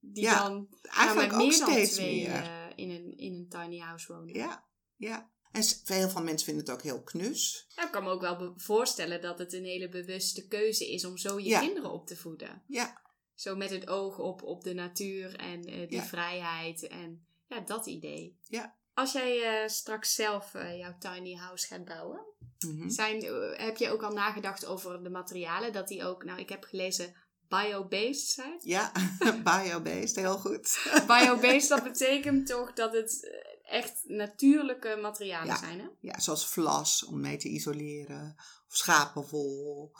Die 0.00 0.22
Ja, 0.22 0.48
dan 0.48 0.68
Eigenlijk 0.82 1.32
ook 1.32 1.38
meer 1.38 1.58
dan 1.58 1.70
steeds 1.70 1.92
twee 1.92 2.16
meer. 2.28 2.30
eh, 2.42 2.66
in, 2.76 2.90
een, 2.90 3.16
in 3.16 3.34
een 3.34 3.48
tiny 3.48 3.78
house 3.78 4.12
wonen. 4.12 4.34
Ja, 4.34 4.64
ja. 4.96 5.30
En 5.52 5.62
heel 5.84 6.08
veel 6.08 6.22
mensen 6.22 6.46
vinden 6.46 6.64
het 6.64 6.72
ook 6.74 6.82
heel 6.82 7.02
knus. 7.02 7.66
Ik 7.76 7.88
kan 7.90 8.04
me 8.04 8.10
ook 8.10 8.20
wel 8.20 8.52
voorstellen 8.56 9.20
dat 9.20 9.38
het 9.38 9.52
een 9.52 9.64
hele 9.64 9.88
bewuste 9.88 10.46
keuze 10.46 10.92
is 10.92 11.04
om 11.04 11.16
zo 11.16 11.38
je 11.38 11.48
Ja. 11.48 11.60
kinderen 11.60 11.92
op 11.92 12.06
te 12.06 12.16
voeden. 12.16 12.62
Ja, 12.66 13.00
Zo 13.34 13.56
met 13.56 13.70
het 13.70 13.88
oog 13.88 14.18
op, 14.18 14.42
op 14.42 14.64
de 14.64 14.74
natuur 14.74 15.36
en 15.36 15.64
eh, 15.64 15.88
die 15.88 16.00
vrijheid 16.02 16.86
en 16.86 17.26
ja, 17.48 17.60
dat 17.60 17.86
idee. 17.86 18.36
Ja. 18.48 18.76
Als 18.98 19.12
jij 19.12 19.62
eh, 19.62 19.68
straks 19.68 20.14
zelf 20.14 20.54
eh, 20.54 20.78
jouw 20.78 20.94
tiny 20.98 21.34
house 21.34 21.66
gaat 21.66 21.84
bouwen, 21.84 22.20
mhm. 22.58 22.90
zijn, 22.90 23.22
eh, 23.22 23.64
heb 23.64 23.76
je 23.76 23.90
ook 23.90 24.02
al 24.02 24.12
nagedacht 24.12 24.66
over 24.66 25.02
de 25.02 25.10
materialen? 25.10 25.72
Dat 25.72 25.88
die 25.88 26.04
ook, 26.04 26.24
nou 26.24 26.40
ik 26.40 26.48
heb 26.48 26.64
gelezen, 26.64 27.14
bio-based 27.48 28.28
zijn. 28.28 28.60
ja. 28.62 28.92
bio-based, 29.44 30.16
heel 30.16 30.38
goed. 30.38 30.90
Bio-based, 31.06 31.68
dat 31.68 31.82
betekent 31.92 32.46
toch 32.46 32.72
dat 32.72 32.92
het 32.92 33.40
echt 33.62 34.02
natuurlijke 34.04 34.98
materialen 35.02 35.46
Ja. 35.46 35.58
zijn, 35.58 35.80
hè? 35.80 35.86
Ja, 36.00 36.20
zoals 36.20 36.46
vlas 36.46 37.04
om 37.04 37.20
mee 37.20 37.36
te 37.36 37.48
isoleren. 37.48 38.34
Of 38.68 38.76
schapenwol. 38.76 39.92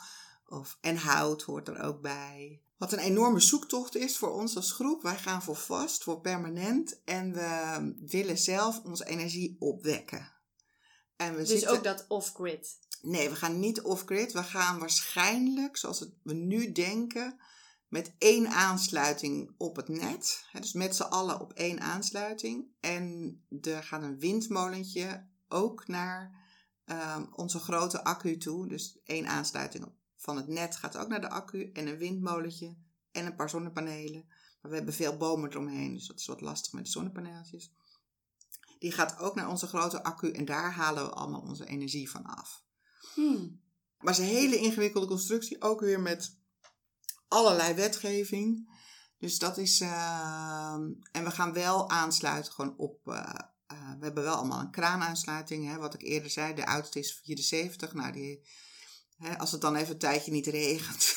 Of, 0.45 0.77
en 0.81 0.97
hout 0.97 1.41
hoort 1.41 1.67
er 1.67 1.81
ook 1.81 2.01
bij. 2.01 2.61
Wat 2.79 2.93
een 2.93 2.99
enorme 2.99 3.39
zoektocht 3.39 3.95
is 3.95 4.17
voor 4.17 4.31
ons 4.31 4.55
als 4.55 4.71
groep. 4.71 5.01
Wij 5.01 5.17
gaan 5.17 5.41
voor 5.41 5.55
vast, 5.55 6.03
voor 6.03 6.21
permanent. 6.21 7.01
En 7.03 7.33
we 7.33 7.93
willen 8.05 8.37
zelf 8.37 8.81
onze 8.83 9.05
energie 9.05 9.55
opwekken. 9.59 10.31
En 11.15 11.31
we 11.31 11.39
Dus 11.39 11.49
zitten... 11.49 11.69
ook 11.69 11.83
dat 11.83 12.05
off-grid. 12.07 12.79
Nee, 13.01 13.29
we 13.29 13.35
gaan 13.35 13.59
niet 13.59 13.81
off-grid. 13.81 14.31
We 14.31 14.43
gaan 14.43 14.79
waarschijnlijk, 14.79 15.77
zoals 15.77 16.09
we 16.23 16.33
nu 16.33 16.71
denken, 16.71 17.39
met 17.87 18.13
één 18.17 18.47
aansluiting 18.47 19.53
op 19.57 19.75
het 19.75 19.87
net. 19.87 20.45
Dus 20.51 20.73
met 20.73 20.95
z'n 20.95 21.01
allen 21.03 21.39
op 21.39 21.53
één 21.53 21.79
aansluiting. 21.81 22.67
En 22.79 23.37
er 23.61 23.83
gaat 23.83 24.01
een 24.01 24.19
windmolentje 24.19 25.27
ook 25.47 25.87
naar 25.87 26.47
ehm, 26.85 27.25
onze 27.35 27.59
grote 27.59 28.03
accu 28.03 28.37
toe. 28.37 28.67
Dus 28.67 28.99
één 29.03 29.27
aansluiting 29.27 29.85
op- 29.85 29.98
van 30.19 30.37
het 30.37 30.47
net 30.47 30.75
gaat 30.75 30.97
ook 30.97 31.07
naar 31.07 31.21
de 31.21 31.29
accu. 31.29 31.71
En 31.71 31.87
een 31.87 31.97
windmolentje 31.97 32.75
en 33.11 33.25
een 33.25 33.35
paar 33.35 33.49
zonnepanelen. 33.49 34.25
Maar 34.61 34.71
we 34.71 34.77
hebben 34.77 34.93
veel 34.93 35.17
bomen 35.17 35.49
eromheen, 35.49 35.93
dus 35.93 36.07
dat 36.07 36.19
is 36.19 36.25
wat 36.25 36.41
lastig 36.41 36.73
met 36.73 36.85
de 36.85 36.91
zonnepaneeltjes. 36.91 37.73
Die 38.79 38.91
gaat 38.91 39.17
ook 39.17 39.35
naar 39.35 39.49
onze 39.49 39.67
grote 39.67 40.03
accu 40.03 40.31
en 40.31 40.45
daar 40.45 40.73
halen 40.73 41.03
we 41.03 41.09
allemaal 41.11 41.41
onze 41.41 41.65
energie 41.65 42.09
van 42.09 42.25
af. 42.25 42.63
Hmm. 43.13 43.61
Maar 43.97 44.13
het 44.13 44.23
is 44.23 44.29
een 44.29 44.35
hele 44.35 44.57
ingewikkelde 44.57 45.07
constructie, 45.07 45.61
ook 45.61 45.79
weer 45.79 45.99
met 45.99 46.37
allerlei 47.27 47.73
wetgeving. 47.73 48.77
Dus 49.17 49.39
dat 49.39 49.57
is. 49.57 49.81
ehm, 49.81 50.91
en 51.11 51.23
we 51.23 51.31
gaan 51.31 51.53
wel 51.53 51.89
aansluiten 51.89 52.53
gewoon 52.53 52.77
op. 52.77 53.07
eh, 53.07 53.33
eh, 53.67 53.91
we 53.99 54.03
hebben 54.05 54.23
wel 54.23 54.35
allemaal 54.35 54.59
een 54.59 54.71
kraanaansluiting. 54.71 55.67
Hè, 55.67 55.77
wat 55.77 55.93
ik 55.93 56.01
eerder 56.01 56.29
zei, 56.29 56.53
de 56.53 56.65
oudste 56.65 56.99
is 56.99 57.19
74. 57.23 57.93
Nou, 57.93 58.11
die, 58.11 58.47
hè, 59.19 59.37
als 59.39 59.51
het 59.51 59.61
dan 59.61 59.75
even 59.75 59.93
een 59.93 59.99
tijdje 59.99 60.31
niet 60.31 60.47
regent, 60.47 61.15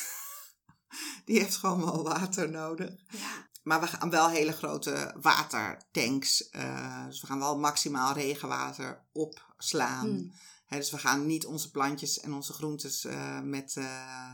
die 1.25 1.39
heeft 1.39 1.55
gewoon 1.55 1.85
wel 1.85 2.03
water 2.03 2.49
nodig. 2.49 2.95
Ja. 3.09 3.51
Maar 3.63 3.79
we 3.79 3.87
gaan 3.87 4.09
wel 4.09 4.29
hele 4.29 4.51
grote 4.51 5.15
watertanks. 5.21 6.49
eh, 6.49 7.05
dus 7.05 7.21
we 7.21 7.27
gaan 7.27 7.39
wel 7.39 7.59
maximaal 7.59 8.13
regenwater 8.13 9.05
opslaan. 9.11 10.07
Hmm. 10.07 10.33
Hè, 10.65 10.77
dus 10.77 10.91
we 10.91 10.97
gaan 10.97 11.25
niet 11.25 11.45
onze 11.45 11.71
plantjes 11.71 12.19
en 12.19 12.33
onze 12.33 12.53
groentes 12.53 13.05
eh, 13.05 13.39
met 13.41 13.75
eh, 13.77 14.31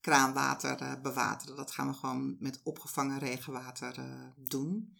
kraanwater 0.00 1.00
bewateren. 1.00 1.56
Dat 1.56 1.70
gaan 1.70 1.88
we 1.88 1.94
gewoon 1.94 2.36
met 2.40 2.60
opgevangen 2.62 3.18
regenwater 3.18 3.94
doen. 4.36 4.96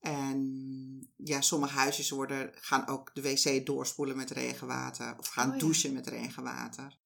En 0.00 1.12
ja, 1.16 1.40
sommige 1.40 1.74
huisjes 1.74 2.10
worden, 2.10 2.50
gaan 2.54 2.86
ook 2.86 3.14
de 3.14 3.22
wc 3.22 3.66
doorspoelen 3.66 4.16
met 4.16 4.30
regenwater. 4.30 5.18
Of 5.18 5.26
gaan 5.28 5.48
Oh 5.48 5.54
ja. 5.54 5.60
douchen 5.60 5.92
met 5.92 6.06
regenwater. 6.06 6.98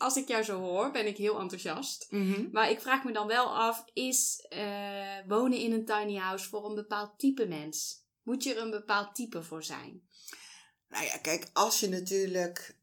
Als 0.00 0.16
ik 0.16 0.28
jou 0.28 0.42
zo 0.42 0.60
hoor, 0.60 0.90
ben 0.90 1.06
ik 1.06 1.16
heel 1.16 1.40
enthousiast. 1.40 2.06
Mhm. 2.10 2.48
Maar 2.52 2.70
ik 2.70 2.80
vraag 2.80 3.04
me 3.04 3.12
dan 3.12 3.26
wel 3.26 3.56
af, 3.56 3.84
is 3.92 4.46
eh, 4.48 5.26
wonen 5.28 5.58
in 5.58 5.72
een 5.72 5.84
tiny 5.84 6.16
house 6.16 6.48
voor 6.48 6.68
een 6.68 6.74
bepaald 6.74 7.18
type 7.18 7.46
mens? 7.46 8.04
Moet 8.22 8.42
je 8.42 8.54
er 8.54 8.62
een 8.62 8.70
bepaald 8.70 9.14
type 9.14 9.42
voor 9.42 9.62
zijn? 9.62 10.02
Nou 10.88 11.04
ja, 11.04 11.16
kijk, 11.16 11.50
als 11.52 11.80
je 11.80 11.88
natuurlijk 11.88 12.76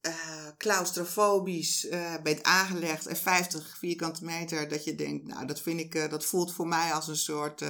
eh, 0.00 0.46
claustrofobisch 0.58 1.88
eh, 1.88 2.14
bent 2.22 2.42
aangelegd 2.42 3.06
en 3.06 3.16
50 3.16 3.76
vierkante 3.78 4.24
meter, 4.24 4.68
dat 4.68 4.84
je 4.84 4.94
denkt, 4.94 5.26
nou, 5.26 5.46
dat 5.46 5.60
vind 5.60 5.80
ik, 5.80 6.10
dat 6.10 6.24
voelt 6.24 6.52
voor 6.52 6.66
mij 6.66 6.92
als 6.92 7.08
een 7.08 7.16
soort, 7.16 7.60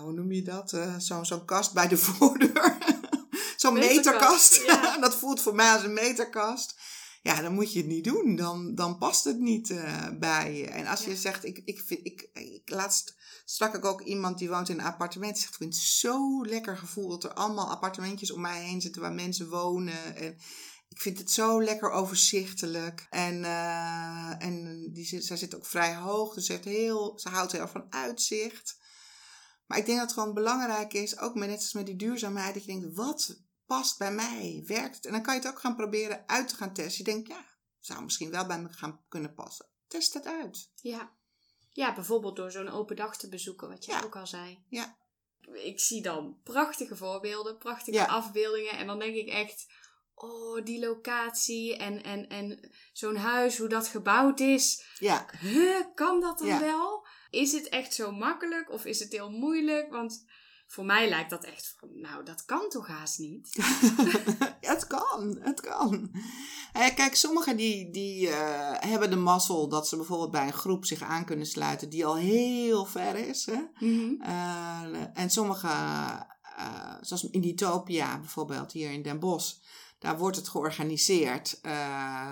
hoe 0.00 0.12
noem 0.12 0.32
je 0.32 0.42
dat? 0.42 0.78
Zo'n 0.98 1.44
kast 1.44 1.72
bij 1.72 1.88
de 1.88 1.96
voordeur. 2.06 2.78
Zo'n 3.56 3.74
Meterkast, 3.74 4.60
meterkast. 4.60 4.62
ja. 4.66 4.98
dat 5.06 5.14
voelt 5.14 5.42
voor 5.42 5.54
mij 5.54 5.72
als 5.72 5.82
een 5.82 5.92
meterkast. 5.92 6.76
Ja, 7.28 7.40
dan 7.40 7.54
moet 7.54 7.72
je 7.72 7.78
het 7.78 7.88
niet 7.88 8.04
doen. 8.04 8.36
Dan, 8.36 8.74
dan 8.74 8.98
past 8.98 9.24
het 9.24 9.38
niet 9.38 9.70
eh, 9.70 10.08
bij 10.18 10.56
je. 10.56 10.66
En 10.66 10.86
als 10.86 11.04
je 11.04 11.16
zegt, 11.16 11.44
ik, 11.44 11.62
ik, 11.64 11.80
vind, 11.80 12.00
ik, 12.02 12.28
ik, 12.32 12.70
laatst 12.70 13.16
sprak 13.44 13.74
ik 13.74 13.84
ook 13.84 14.02
iemand 14.02 14.38
die 14.38 14.48
woont 14.48 14.68
in 14.68 14.78
een 14.78 14.84
appartement. 14.84 15.32
Die 15.32 15.42
zegt, 15.42 15.52
ik 15.52 15.60
vind 15.60 15.74
het 15.74 15.82
zo 15.82 16.44
lekker 16.44 16.76
gevoel 16.76 17.08
dat 17.08 17.24
er 17.24 17.34
allemaal 17.34 17.70
appartementjes 17.70 18.32
om 18.32 18.40
mij 18.40 18.62
heen 18.62 18.80
zitten 18.80 19.02
waar 19.02 19.12
mensen 19.12 19.48
wonen. 19.48 20.16
En 20.16 20.38
ik 20.88 21.00
vind 21.00 21.18
het 21.18 21.30
zo 21.30 21.62
lekker 21.62 21.90
overzichtelijk. 21.90 23.06
En, 23.10 23.44
eh, 23.44 24.42
en 24.46 24.88
die, 24.92 25.22
zij 25.22 25.36
zit 25.36 25.54
ook 25.54 25.66
vrij 25.66 25.94
hoog, 25.94 26.34
dus 26.34 26.46
ze, 26.46 26.52
heeft 26.52 26.64
heel, 26.64 27.18
ze 27.18 27.28
houdt 27.28 27.52
heel 27.52 27.60
erg 27.60 27.70
van 27.70 27.86
uitzicht. 27.92 28.78
Maar 29.66 29.78
ik 29.78 29.86
denk 29.86 29.98
dat 29.98 30.08
het 30.08 30.18
gewoon 30.18 30.34
belangrijk 30.34 30.92
is, 30.92 31.18
ook 31.18 31.34
met, 31.34 31.48
net 31.48 31.58
als 31.58 31.72
met 31.72 31.86
die 31.86 31.96
duurzaamheid, 31.96 32.54
dat 32.54 32.64
je 32.64 32.72
denkt, 32.72 32.94
wat 32.96 33.46
past 33.68 33.98
bij 33.98 34.12
mij? 34.12 34.62
Werkt 34.66 34.96
het? 34.96 35.06
En 35.06 35.12
dan 35.12 35.22
kan 35.22 35.34
je 35.34 35.40
het 35.40 35.48
ook 35.48 35.58
gaan 35.60 35.76
proberen 35.76 36.24
uit 36.26 36.48
te 36.48 36.54
gaan 36.56 36.72
testen. 36.74 37.04
Je 37.04 37.10
denkt, 37.12 37.28
ja, 37.28 37.44
zou 37.80 38.02
misschien 38.02 38.30
wel 38.30 38.46
bij 38.46 38.60
me 38.60 38.68
gaan 38.68 39.00
kunnen 39.08 39.34
passen. 39.34 39.66
Test 39.88 40.14
het 40.14 40.26
uit. 40.26 40.70
Ja. 40.74 41.10
Ja, 41.70 41.94
bijvoorbeeld 41.94 42.36
door 42.36 42.50
zo'n 42.50 42.68
open 42.68 42.96
dag 42.96 43.16
te 43.16 43.28
bezoeken, 43.28 43.68
wat 43.68 43.84
je 43.84 43.92
Ja. 43.92 44.02
ook 44.04 44.16
al 44.16 44.26
zei. 44.26 44.64
Ja. 44.68 44.96
Ik 45.52 45.80
zie 45.80 46.02
dan 46.02 46.40
prachtige 46.42 46.96
voorbeelden, 46.96 47.58
prachtige 47.58 47.96
Ja. 47.96 48.04
afbeeldingen. 48.06 48.72
En 48.72 48.86
dan 48.86 48.98
denk 48.98 49.14
ik 49.14 49.28
echt, 49.28 49.66
oh, 50.14 50.64
die 50.64 50.80
locatie 50.80 51.76
en, 51.76 52.02
en, 52.02 52.28
en 52.28 52.70
zo'n 52.92 53.16
huis, 53.16 53.58
hoe 53.58 53.68
dat 53.68 53.88
gebouwd 53.88 54.40
is. 54.40 54.84
Ja, 54.98 55.26
Huh, 55.40 55.80
kan 55.94 56.20
dat 56.20 56.38
dan 56.38 56.46
Ja. 56.48 56.60
wel? 56.60 57.06
Is 57.30 57.52
het 57.52 57.68
echt 57.68 57.94
zo 57.94 58.12
makkelijk 58.12 58.70
of 58.70 58.84
is 58.84 58.98
het 59.00 59.12
heel 59.12 59.30
moeilijk? 59.30 59.90
Want 59.90 60.24
voor 60.70 60.84
mij 60.84 61.08
lijkt 61.08 61.30
dat 61.30 61.44
echt 61.44 61.74
van, 61.78 61.88
nou, 62.00 62.24
dat 62.24 62.44
kan 62.44 62.68
toch 62.68 62.86
haast 62.86 63.18
niet? 63.18 63.48
Ja, 64.60 64.74
het 64.74 64.86
kan, 64.86 65.38
het 65.40 65.60
kan. 65.60 66.10
Eh, 66.72 66.94
kijk, 66.94 67.14
sommigen 67.14 67.56
die, 67.56 67.90
die 67.90 68.28
eh, 68.28 68.90
hebben 68.90 69.10
de 69.10 69.16
mazzel 69.16 69.68
dat 69.68 69.88
ze 69.88 69.96
bijvoorbeeld 69.96 70.30
bij 70.30 70.46
een 70.46 70.52
groep 70.52 70.84
zich 70.84 71.02
aan 71.02 71.24
kunnen 71.24 71.46
sluiten 71.46 71.88
die 71.88 72.06
al 72.06 72.16
heel 72.16 72.84
ver 72.84 73.14
is. 73.28 73.46
Hè? 73.46 73.62
Eh, 74.20 75.04
en 75.14 75.30
sommige, 75.30 75.68
eh, 76.56 76.94
zoals 77.00 77.30
in 77.30 77.44
Utopia 77.44 78.18
bijvoorbeeld, 78.18 78.72
hier 78.72 78.90
in 78.90 79.02
Den 79.02 79.18
Bosch, 79.18 79.54
daar 79.98 80.18
wordt 80.18 80.36
het 80.36 80.48
georganiseerd 80.48 81.60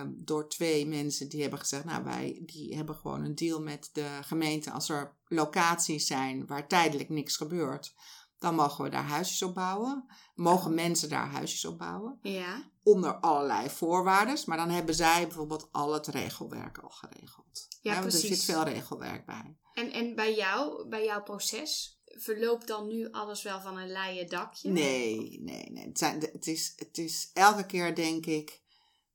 door 0.08 0.48
twee 0.48 0.86
mensen 0.86 1.28
die 1.28 1.40
hebben 1.40 1.58
gezegd, 1.58 1.84
nou 1.84 2.04
wij 2.04 2.42
die 2.46 2.76
hebben 2.76 2.94
gewoon 2.94 3.24
een 3.24 3.34
deal 3.34 3.60
met 3.60 3.90
de 3.92 4.08
gemeente. 4.22 4.70
Als 4.70 4.88
er 4.88 5.16
locaties 5.28 6.06
zijn 6.06 6.46
waar 6.46 6.68
tijdelijk 6.68 7.08
niks 7.08 7.36
gebeurt, 7.36 7.94
dan 8.38 8.54
mogen 8.54 8.84
we 8.84 8.90
daar 8.90 9.04
huisjes 9.04 9.42
op 9.42 9.54
bouwen. 9.54 10.06
Mogen 10.34 10.74
mensen 10.74 11.08
daar 11.08 11.30
huisjes 11.30 11.64
op 11.64 11.78
bouwen. 11.78 12.18
Ja. 12.22 12.70
Onder 12.82 13.14
allerlei 13.14 13.70
voorwaarden. 13.70 14.38
Maar 14.46 14.56
dan 14.56 14.70
hebben 14.70 14.94
zij 14.94 15.26
bijvoorbeeld 15.26 15.68
al 15.72 15.92
het 15.92 16.06
regelwerk 16.06 16.78
al 16.78 16.88
geregeld. 16.90 17.68
Ja, 17.80 17.92
want 17.92 18.04
Er 18.04 18.10
precies. 18.10 18.28
zit 18.44 18.54
veel 18.54 18.64
regelwerk 18.64 19.26
bij. 19.26 19.56
En, 19.74 19.92
en 19.92 20.14
bij 20.14 20.34
jou, 20.34 20.88
bij 20.88 21.04
jouw 21.04 21.22
proces, 21.22 22.00
verloopt 22.04 22.66
dan 22.66 22.86
nu 22.86 23.10
alles 23.10 23.42
wel 23.42 23.60
van 23.60 23.76
een 23.78 23.90
leien 23.92 24.28
dakje? 24.28 24.70
Nee, 24.70 25.40
nee, 25.40 25.70
nee. 25.70 25.86
Het, 25.86 25.98
zijn, 25.98 26.20
het, 26.20 26.46
is, 26.46 26.72
het 26.76 26.98
is 26.98 27.30
elke 27.32 27.66
keer 27.66 27.94
denk 27.94 28.26
ik. 28.26 28.62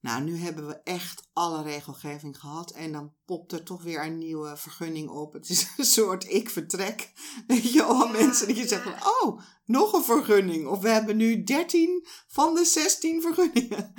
Nou, 0.02 0.24
nu 0.24 0.38
hebben 0.38 0.68
we 0.68 0.80
echt 0.84 1.28
alle 1.34 1.64
regelgeving 1.64 2.40
gehad. 2.40 2.72
En 2.72 2.92
dan 2.92 3.14
popt 3.26 3.52
er 3.52 3.64
toch 3.64 3.84
weer 3.84 4.06
een 4.06 4.18
nieuwe 4.18 4.58
vergunning 4.58 5.10
op. 5.10 5.34
Het 5.34 5.50
is 5.50 5.68
een 5.78 5.86
soort 5.86 6.30
ik 6.30 6.50
vertrek. 6.50 7.12
Weet 7.48 7.74
je 7.74 7.84
al, 7.84 8.06
Ja, 8.06 8.12
mensen 8.12 8.48
die 8.48 8.56
ja. 8.56 8.68
zeggen: 8.68 8.94
Oh, 9.22 9.42
nog 9.66 9.94
een 9.94 10.04
vergunning. 10.04 10.68
Of 10.68 10.80
we 10.80 10.90
hebben 10.90 11.18
nu 11.18 11.44
13 11.44 12.08
van 12.28 12.56
de 12.56 12.66
16 12.66 13.22
vergunningen. 13.28 13.94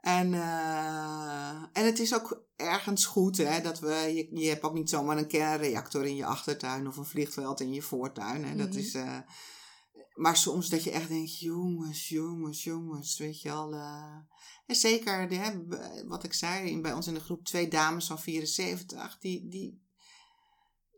En, 0.00 0.34
eh, 0.34 1.48
en 1.72 1.84
het 1.86 1.98
is 1.98 2.14
ook 2.14 2.42
ergens 2.56 3.06
goed, 3.06 3.36
hè, 3.36 3.60
dat 3.60 3.78
we, 3.80 3.94
je, 4.14 4.40
je 4.40 4.48
hebt 4.48 4.62
ook 4.62 4.74
niet 4.74 4.90
zomaar 4.90 5.16
een 5.18 5.26
kernreactor 5.28 6.06
in 6.06 6.16
je 6.16 6.24
achtertuin 6.24 6.88
of 6.88 6.96
een 6.96 7.04
vliegveld 7.04 7.60
in 7.60 7.72
je 7.72 7.82
voortuin. 7.82 8.44
Hè. 8.44 8.56
Dat 8.56 8.68
Mhm. 8.68 8.78
is, 8.78 8.94
eh, 8.94 9.16
maar 10.14 10.36
soms 10.36 10.68
dat 10.68 10.84
je 10.84 10.90
echt 10.90 11.08
denkt, 11.08 11.38
jongens, 11.38 12.08
jongens, 12.08 12.64
jongens, 12.64 13.18
weet 13.18 13.40
je 13.40 13.50
al. 13.50 13.72
eh. 13.72 14.16
en 14.66 14.74
zeker, 14.76 15.28
de, 15.28 16.04
wat 16.08 16.24
ik 16.24 16.32
zei, 16.32 16.80
bij 16.80 16.92
ons 16.92 17.06
in 17.06 17.14
de 17.14 17.20
groep 17.20 17.44
twee 17.44 17.68
dames 17.68 18.06
van 18.06 18.18
74, 18.18 19.18
die, 19.18 19.48
die, 19.48 19.86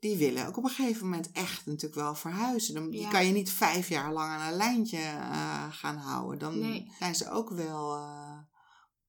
die 0.01 0.17
willen 0.17 0.47
ook 0.47 0.57
op 0.57 0.65
een 0.65 0.71
gegeven 0.71 1.05
moment 1.05 1.31
echt 1.33 1.67
natuurlijk 1.67 1.95
wel 2.01 2.15
verhuizen. 2.15 2.75
Dan 2.75 2.93
Ja. 2.93 3.11
kan 3.11 3.27
je 3.27 3.33
niet 3.33 3.51
vijf 3.53 3.89
jaar 3.89 4.13
lang 4.13 4.31
aan 4.31 4.51
een 4.51 4.57
lijntje 4.57 4.99
eh, 4.99 5.73
gaan 5.73 5.97
houden. 5.97 6.39
Dan 6.39 6.59
Nee. 6.59 6.93
zijn 6.99 7.15
ze 7.15 7.31
ook 7.31 7.51
wel 7.51 7.95
eh, 7.97 8.39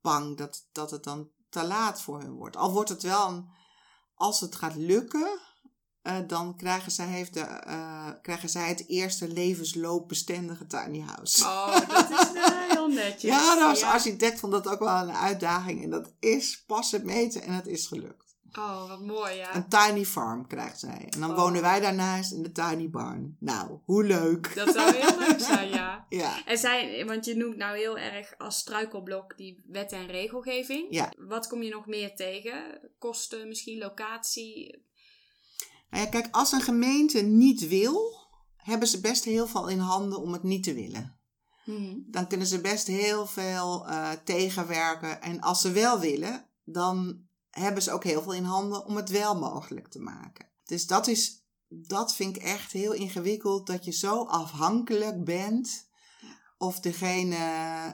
bang 0.01 0.37
dat, 0.37 0.67
dat 0.71 0.91
het 0.91 1.03
dan 1.03 1.29
te 1.49 1.63
laat 1.63 2.01
voor 2.01 2.19
hun 2.21 2.33
wordt. 2.33 2.55
Al 2.55 2.71
wordt 2.71 2.89
het 2.89 3.01
wel, 3.03 3.29
een, 3.29 3.49
als 4.15 4.39
het 4.39 4.55
gaat 4.55 4.75
lukken, 4.75 5.39
eh, 6.01 6.15
dan 6.27 6.55
krijgen 6.55 6.91
zij, 6.91 7.05
heeft 7.07 7.33
de, 7.33 7.39
eh, 7.39 8.09
krijgen 8.21 8.49
zij 8.49 8.67
het 8.67 8.83
eerste 8.87 9.27
levensloopbestendige 9.27 10.67
tiny 10.67 10.99
house. 11.01 11.43
Oh, 11.43 11.87
dat 11.87 12.09
is 12.09 12.33
eh, 12.33 12.69
heel 12.69 12.87
netjes. 12.87 13.31
ja, 13.35 13.55
dat 13.55 13.69
als 13.69 13.79
Ja. 13.79 13.91
architect 13.91 14.39
vond 14.39 14.51
dat 14.51 14.67
ook 14.67 14.79
wel 14.79 14.95
een 14.97 15.11
uitdaging. 15.15 15.83
En 15.83 15.89
dat 15.89 16.11
is 16.19 16.63
passen 16.67 17.05
meten 17.05 17.41
en 17.41 17.53
het 17.53 17.67
is 17.67 17.87
gelukt. 17.87 18.29
Oh, 18.59 18.87
wat 18.89 19.01
mooi, 19.01 19.33
ja. 19.35 19.55
Een 19.55 19.67
tiny 19.67 20.05
farm 20.05 20.47
krijgt 20.47 20.79
zij. 20.79 21.07
En 21.09 21.19
dan 21.19 21.29
Oh. 21.31 21.35
wonen 21.37 21.61
wij 21.61 21.79
daarnaast 21.79 22.31
in 22.31 22.43
de 22.43 22.51
tiny 22.51 22.89
barn. 22.89 23.35
Nou, 23.39 23.77
hoe 23.85 24.03
leuk. 24.03 24.55
Dat 24.55 24.73
zou 24.73 24.95
heel 24.95 25.17
leuk 25.19 25.39
zijn, 25.51 25.69
ja. 25.69 26.05
Ja. 26.09 26.45
En 26.45 26.57
zij, 26.57 27.05
want 27.05 27.25
je 27.25 27.35
noemt 27.35 27.57
nou 27.57 27.77
heel 27.77 27.97
erg 27.97 28.33
als 28.37 28.57
struikelblok 28.57 29.37
die 29.37 29.63
wet 29.67 29.91
en 29.91 30.07
regelgeving. 30.07 30.87
Ja. 30.89 31.11
Wat 31.17 31.47
kom 31.47 31.61
je 31.63 31.69
nog 31.69 31.85
meer 31.85 32.15
tegen? 32.15 32.79
Kosten, 32.99 33.47
misschien 33.47 33.77
locatie? 33.77 34.83
Nou 35.91 36.03
ja, 36.03 36.09
kijk, 36.09 36.27
als 36.31 36.51
een 36.51 36.61
gemeente 36.61 37.21
niet 37.21 37.67
wil, 37.67 38.11
hebben 38.55 38.87
ze 38.87 38.99
best 38.99 39.23
heel 39.23 39.47
veel 39.47 39.67
in 39.67 39.79
handen 39.79 40.21
om 40.21 40.33
het 40.33 40.43
niet 40.43 40.63
te 40.63 40.73
willen. 40.73 41.19
Mhm. 41.65 41.95
Dan 42.05 42.27
kunnen 42.27 42.47
ze 42.47 42.61
best 42.61 42.87
heel 42.87 43.27
veel 43.27 43.87
eh, 43.87 44.11
tegenwerken. 44.23 45.21
En 45.21 45.41
als 45.41 45.61
ze 45.61 45.71
wel 45.71 45.99
willen, 45.99 46.45
dan 46.63 47.25
hebben 47.49 47.83
ze 47.83 47.91
ook 47.91 48.03
heel 48.03 48.21
veel 48.21 48.33
in 48.33 48.43
handen 48.43 48.85
om 48.85 48.95
het 48.95 49.09
wel 49.09 49.39
mogelijk 49.39 49.87
te 49.87 49.99
maken. 49.99 50.49
Dus 50.63 50.87
dat 50.87 51.07
is, 51.07 51.45
dat 51.67 52.15
vind 52.15 52.35
ik 52.35 52.43
echt 52.43 52.71
heel 52.71 52.93
ingewikkeld, 52.93 53.67
dat 53.67 53.85
je 53.85 53.91
zo 53.91 54.23
afhankelijk 54.23 55.23
bent. 55.23 55.89
Of 56.57 56.79
degene 56.79 57.35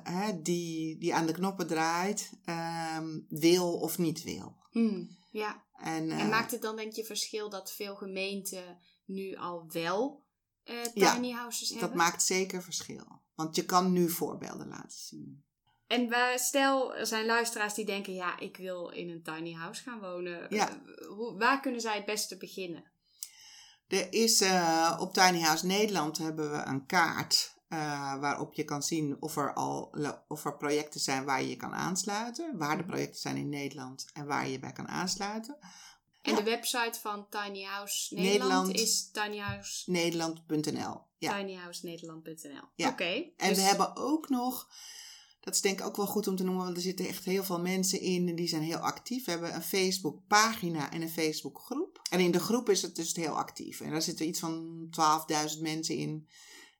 hè, 0.03 0.41
die, 0.41 0.97
die 0.97 1.15
aan 1.15 1.25
de 1.25 1.31
knoppen 1.31 1.67
draait, 1.67 2.31
ehm, 2.43 3.19
wil 3.27 3.79
of 3.79 3.97
niet 3.97 4.23
wil. 4.23 4.55
Mhm. 4.71 5.05
Ja. 5.31 5.65
En, 5.77 6.11
En 6.11 6.19
eh, 6.19 6.29
maakt 6.29 6.51
het 6.51 6.61
dan 6.61 6.75
denk 6.75 6.93
je 6.93 7.03
verschil 7.03 7.49
dat 7.49 7.71
veel 7.71 7.95
gemeenten 7.95 8.79
nu 9.05 9.35
al 9.35 9.65
wel 9.71 10.25
eh, 10.63 10.75
Ja, 10.93 11.13
tiny 11.13 11.31
houses 11.31 11.69
Dat 11.69 11.79
hebben? 11.79 11.97
maakt 11.97 12.23
zeker 12.23 12.63
verschil. 12.63 13.21
Want 13.35 13.55
je 13.55 13.65
kan 13.65 13.91
nu 13.91 14.09
voorbeelden 14.09 14.67
laten 14.67 14.97
zien. 14.99 15.45
En 15.87 16.09
waar, 16.09 16.39
stel, 16.39 16.95
er 16.95 17.05
zijn 17.07 17.25
luisteraars 17.25 17.73
die 17.73 17.85
denken, 17.85 18.13
ja, 18.13 18.39
ik 18.39 18.57
wil 18.57 18.89
in 18.89 19.09
een 19.09 19.23
tiny 19.23 19.53
house 19.53 19.83
gaan 19.83 19.99
wonen. 19.99 20.45
Ja. 20.49 20.69
Eh, 20.69 21.07
hoe, 21.07 21.37
waar 21.37 21.59
kunnen 21.59 21.81
zij 21.81 21.95
het 21.95 22.05
beste 22.05 22.37
beginnen? 22.37 22.91
Er 23.87 24.13
is 24.13 24.43
op 24.99 25.13
Tiny 25.13 25.41
House 25.41 25.65
Nederland 25.65 26.17
hebben 26.17 26.51
we 26.51 26.57
een 26.57 26.85
kaart 26.85 27.56
eh, 27.67 28.19
waarop 28.19 28.53
je 28.53 28.63
kan 28.63 28.83
zien 28.83 29.17
of 29.19 29.37
er 29.37 29.53
al 29.53 29.93
of 30.27 30.45
er 30.45 30.57
projecten 30.57 30.99
zijn 30.99 31.25
waar 31.25 31.41
je 31.41 31.49
je 31.49 31.55
kan 31.55 31.73
aansluiten. 31.73 32.57
Waar 32.57 32.75
de 32.77 32.83
Mhm. 32.83 32.91
projecten 32.91 33.21
zijn 33.21 33.37
in 33.37 33.49
Nederland 33.49 34.05
en 34.13 34.25
waar 34.25 34.45
je 34.45 34.51
je 34.51 34.59
bij 34.59 34.71
kan 34.73 34.87
aansluiten. 34.87 35.57
En 36.21 36.31
Ja. 36.33 36.37
de 36.37 36.43
website 36.43 36.99
van 36.99 37.27
Tiny 37.29 37.63
House 37.63 38.15
Nederland, 38.15 38.41
Nederland. 38.67 38.87
is 38.87 39.11
Tiny 39.11 39.37
House, 39.37 39.91
Nederland.nl. 39.91 41.01
Ja. 41.17 41.37
tinyhousenederland.nl. 41.37 42.61
Ja. 42.75 42.89
Oké. 42.89 43.03
En 43.37 43.49
dus- 43.49 43.57
we 43.57 43.63
hebben 43.63 43.95
ook 43.95 44.29
nog, 44.29 44.69
dat 45.39 45.53
is 45.55 45.61
denk 45.61 45.79
ik 45.79 45.85
ook 45.85 45.95
wel 45.95 46.07
goed 46.07 46.27
om 46.27 46.35
te 46.35 46.43
noemen, 46.43 46.63
want 46.63 46.75
er 46.75 46.81
zitten 46.83 47.07
echt 47.07 47.25
heel 47.25 47.43
veel 47.43 47.59
mensen 47.59 47.99
in 48.01 48.27
en 48.27 48.35
die 48.35 48.47
zijn 48.47 48.61
heel 48.61 48.77
actief. 48.77 49.25
We 49.25 49.31
hebben 49.31 49.55
een 49.55 49.61
Facebook 49.63 50.27
pagina 50.27 50.91
en 50.91 51.01
een 51.01 51.09
Facebook 51.09 51.59
groep. 51.59 52.01
En 52.09 52.19
in 52.19 52.31
de 52.31 52.39
groep 52.39 52.69
is 52.69 52.81
het 52.81 52.95
dus 52.95 53.15
heel 53.15 53.37
actief. 53.37 53.81
En 53.81 53.91
daar 53.91 54.01
zitten 54.01 54.27
iets 54.27 54.39
van 54.39 54.87
12.000 54.91 55.61
mensen 55.61 55.95
in. 55.95 56.27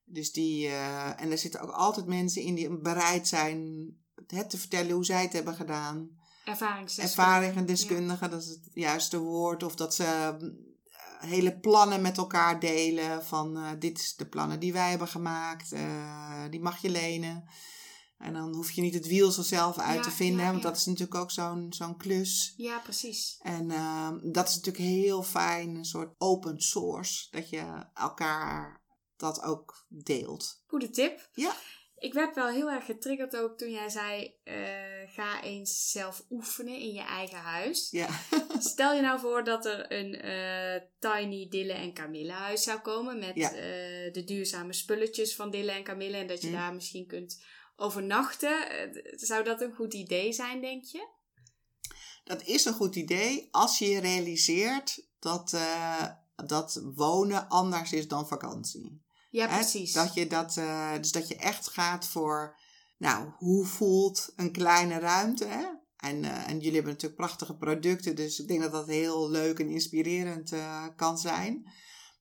Dus 0.10 0.32
die, 0.32 0.68
eh, 0.68 1.22
en 1.22 1.32
er 1.32 1.38
zitten 1.38 1.62
ook 1.62 1.72
altijd 1.72 2.06
mensen 2.06 2.42
in 2.42 2.56
die 2.56 2.78
bereid 2.78 3.28
zijn 3.28 3.86
het 4.28 4.50
te 4.50 4.58
vertellen 4.58 4.92
hoe 4.92 5.06
zij 5.06 5.22
het 5.22 5.34
hebben 5.34 5.56
gedaan. 5.56 6.10
Ervaringsdeskundige. 6.46 7.22
Ervaring 7.22 7.56
en 7.56 7.66
deskundigen, 7.66 8.30
dat 8.30 8.42
is 8.42 8.48
het 8.48 8.70
juiste 8.74 9.18
woord. 9.20 9.64
Of 9.64 9.76
dat 9.76 9.96
ze 9.96 10.04
eh, 10.04 11.30
hele 11.30 11.60
plannen 11.60 12.02
met 12.02 12.18
elkaar 12.18 12.60
delen. 12.60 13.26
Van 13.26 13.58
eh, 13.58 13.70
dit 13.80 14.00
is 14.00 14.16
de 14.16 14.26
plannen 14.26 14.60
die 14.60 14.74
wij 14.74 14.90
hebben 14.90 15.08
gemaakt. 15.08 15.70
die 16.50 16.62
mag 16.62 16.78
je 16.82 16.90
lenen. 16.90 17.50
En 18.18 18.34
dan 18.34 18.54
hoef 18.56 18.72
je 18.72 18.82
niet 18.82 18.94
het 18.94 19.08
wiel 19.08 19.32
zo 19.32 19.42
zelf 19.42 19.78
uit 19.78 19.96
Ja, 19.96 20.02
te 20.02 20.12
vinden. 20.12 20.46
ja, 20.46 20.52
want 20.52 20.64
dat 20.64 20.78
is 20.78 20.86
natuurlijk 20.86 21.16
ook 21.16 21.32
zo'n 21.32 21.68
zo'n 21.70 21.98
klus. 21.98 22.54
Ja, 22.58 22.80
precies. 22.80 23.38
En 23.42 23.72
eh, 23.72 24.10
dat 24.24 24.50
is 24.50 24.56
natuurlijk 24.56 24.86
heel 24.86 25.24
fijn. 25.24 25.76
Een 25.76 25.86
soort 25.86 26.16
open 26.18 26.62
source. 26.62 27.28
Dat 27.32 27.50
je 27.50 27.86
elkaar 27.94 28.82
dat 29.18 29.42
ook 29.42 29.86
deelt. 29.88 30.62
Goede 30.68 30.90
tip. 30.90 31.30
Ja. 31.34 31.56
Ik 32.00 32.14
werd 32.14 32.36
wel 32.36 32.48
heel 32.48 32.70
erg 32.70 32.86
getriggerd 32.86 33.36
ook 33.38 33.58
toen 33.58 33.72
jij 33.72 33.90
zei: 33.90 34.36
eh, 34.44 34.56
ga 35.14 35.42
eens 35.44 35.92
zelf 35.92 36.26
oefenen 36.30 36.80
in 36.80 36.94
je 36.94 37.02
eigen 37.02 37.38
huis. 37.38 37.88
Ja. 37.92 38.08
Stel 38.60 38.94
je 38.94 39.02
nou 39.02 39.20
voor 39.20 39.44
dat 39.44 39.66
er 39.66 39.92
een 39.92 40.14
eh, 40.16 40.82
tiny 41.00 41.48
Dille 41.50 41.74
en 41.74 41.94
Camille 41.94 42.32
huis 42.32 42.64
zou 42.64 42.80
komen 42.80 43.20
met 43.20 43.36
Ja. 43.36 43.50
eh, 43.50 44.14
de 44.14 44.24
duurzame 44.26 44.74
spulletjes 44.74 45.36
van 45.36 45.52
Dille 45.52 45.72
en 45.72 45.84
Camille 45.84 46.18
en 46.18 46.28
dat 46.28 46.42
je 46.42 46.52
daar 46.52 46.74
misschien 46.74 47.08
kunt 47.08 47.44
overnachten. 47.76 48.68
Zou 49.16 49.44
dat 49.44 49.62
een 49.62 49.74
goed 49.76 49.94
idee 49.94 50.34
zijn, 50.34 50.62
denk 50.62 50.84
je? 50.84 51.08
Dat 52.24 52.44
is 52.44 52.66
een 52.66 52.74
goed 52.74 52.96
idee 52.96 53.48
als 53.52 53.80
je 53.80 53.86
je 53.90 54.00
realiseert 54.00 55.08
dat, 55.20 55.58
dat 56.46 56.82
wonen 56.96 57.48
anders 57.48 57.94
is 57.94 58.08
dan 58.08 58.28
vakantie. 58.28 59.06
Ja, 59.38 59.48
Hè? 59.48 59.56
precies. 59.56 59.94
Dat 59.94 60.14
je 60.14 60.28
dat, 60.28 60.58
eh, 60.58 60.94
dus 61.02 61.12
dat 61.12 61.28
je 61.28 61.36
echt 61.36 61.68
gaat 61.68 62.08
voor, 62.08 62.58
nou, 62.98 63.30
hoe 63.38 63.66
voelt 63.66 64.34
een 64.36 64.52
kleine 64.52 65.00
ruimte? 65.00 65.46
Hè? 65.46 65.66
En, 65.98 66.24
eh, 66.24 66.48
en 66.50 66.54
jullie 66.56 66.74
hebben 66.74 66.92
natuurlijk 66.92 67.22
prachtige 67.22 67.56
producten, 67.58 68.16
dus 68.16 68.40
ik 68.40 68.48
denk 68.48 68.62
dat 68.62 68.72
dat 68.72 68.88
heel 68.88 69.30
leuk 69.30 69.60
en 69.60 69.70
inspirerend 69.70 70.52
eh, 70.52 70.86
kan 70.96 71.18
zijn. 71.18 71.72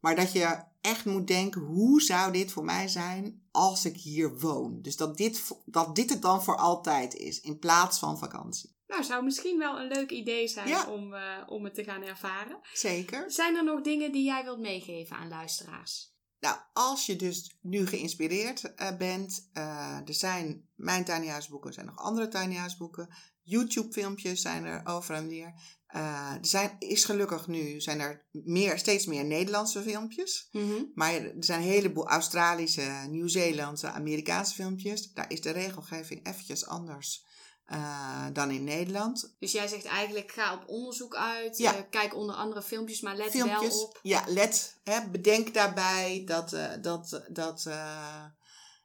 Maar 0.01 0.17
dat 0.17 0.33
je 0.33 0.63
echt 0.81 1.05
moet 1.05 1.27
denken, 1.27 1.61
hoe 1.61 2.03
zou 2.03 2.33
dit 2.33 2.53
voor 2.53 2.65
mij 2.65 2.89
zijn 2.89 3.43
als 3.51 3.85
ik 3.85 3.97
hier 3.97 4.39
woon? 4.39 4.79
Dus 4.83 4.97
dat 4.97 5.17
dit, 5.17 5.43
dat 5.65 5.95
dit 5.95 6.11
het 6.11 6.23
dan 6.23 6.43
voor 6.45 6.57
altijd 6.57 7.15
is, 7.15 7.41
in 7.41 7.59
plaats 7.59 7.99
van 7.99 8.19
vakantie. 8.19 8.75
Nou, 8.87 9.05
zou 9.05 9.25
misschien 9.25 9.59
wel 9.59 9.79
een 9.79 9.89
leuk 9.89 10.11
idee 10.11 10.49
zijn 10.49 10.69
Ja. 10.69 10.91
om, 10.91 11.15
om 11.47 11.65
het 11.65 11.75
te 11.75 11.85
gaan 11.85 12.03
ervaren. 12.03 12.59
Zeker. 12.73 13.31
Zijn 13.31 13.57
er 13.57 13.65
nog 13.65 13.81
dingen 13.81 14.13
die 14.13 14.25
jij 14.25 14.45
wilt 14.45 14.61
meegeven 14.61 15.17
aan 15.17 15.29
luisteraars? 15.29 16.15
Nou, 16.41 16.59
als 16.73 17.07
je 17.07 17.17
dus 17.17 17.59
nu 17.61 17.87
geïnspireerd 17.87 18.75
eh, 18.75 18.97
bent, 18.97 19.49
eh, 19.53 19.99
er 20.07 20.15
zijn 20.15 20.69
mijn 20.75 21.05
tiny 21.05 21.27
house 21.27 21.51
boeken, 21.51 21.69
er 21.69 21.75
zijn 21.75 21.87
nog 21.87 21.99
andere 21.99 22.29
tiny 22.29 22.55
house 22.55 22.77
boeken, 22.77 23.09
YouTube 23.43 23.93
filmpjes 23.93 24.41
zijn 24.41 24.65
er 24.65 24.87
over 24.87 25.15
en 25.15 25.29
weer. 25.29 25.55
Eh, 25.87 26.33
er 26.33 26.47
zijn, 26.47 26.77
is 26.79 27.05
gelukkig 27.05 27.47
nu 27.47 27.81
zijn 27.81 28.01
er 28.01 28.27
meer, 28.31 28.79
steeds 28.79 29.07
meer 29.07 29.25
Nederlandse 29.25 29.83
filmpjes. 29.83 30.49
Maar 30.95 31.15
er 31.15 31.35
zijn 31.39 31.61
een 31.61 31.69
heleboel 31.69 32.09
Australische, 32.09 33.07
Nieuw-Zeelandse, 33.11 33.91
Amerikaanse 33.91 34.55
filmpjes. 34.55 35.13
Daar 35.13 35.33
is 35.33 35.41
de 35.41 35.51
regelgeving 35.51 36.27
eventjes 36.27 36.67
anders 36.67 37.26
eh, 37.67 38.27
dan 38.33 38.51
in 38.51 38.65
Nederland. 38.65 39.35
Dus 39.39 39.53
jij 39.53 39.69
zegt 39.69 39.85
eigenlijk, 39.85 40.33
ga 40.33 40.55
op 40.55 40.63
onderzoek 40.67 41.15
uit. 41.15 41.59
Ja. 41.59 41.75
eh, 41.75 41.81
kijk 41.91 42.15
onder 42.15 42.35
andere 42.35 42.63
filmpjes, 42.63 43.01
maar 43.01 43.17
let 43.17 43.31
filmpjes. 43.31 43.75
wel 43.75 43.83
op. 43.83 43.99
Ja, 44.03 44.25
let, 44.27 44.81
hè, 44.85 45.09
bedenk 45.11 45.55
daarbij 45.55 46.23
dat, 46.25 46.53
eh, 46.53 46.71
dat, 46.81 47.23
dat 47.29 47.71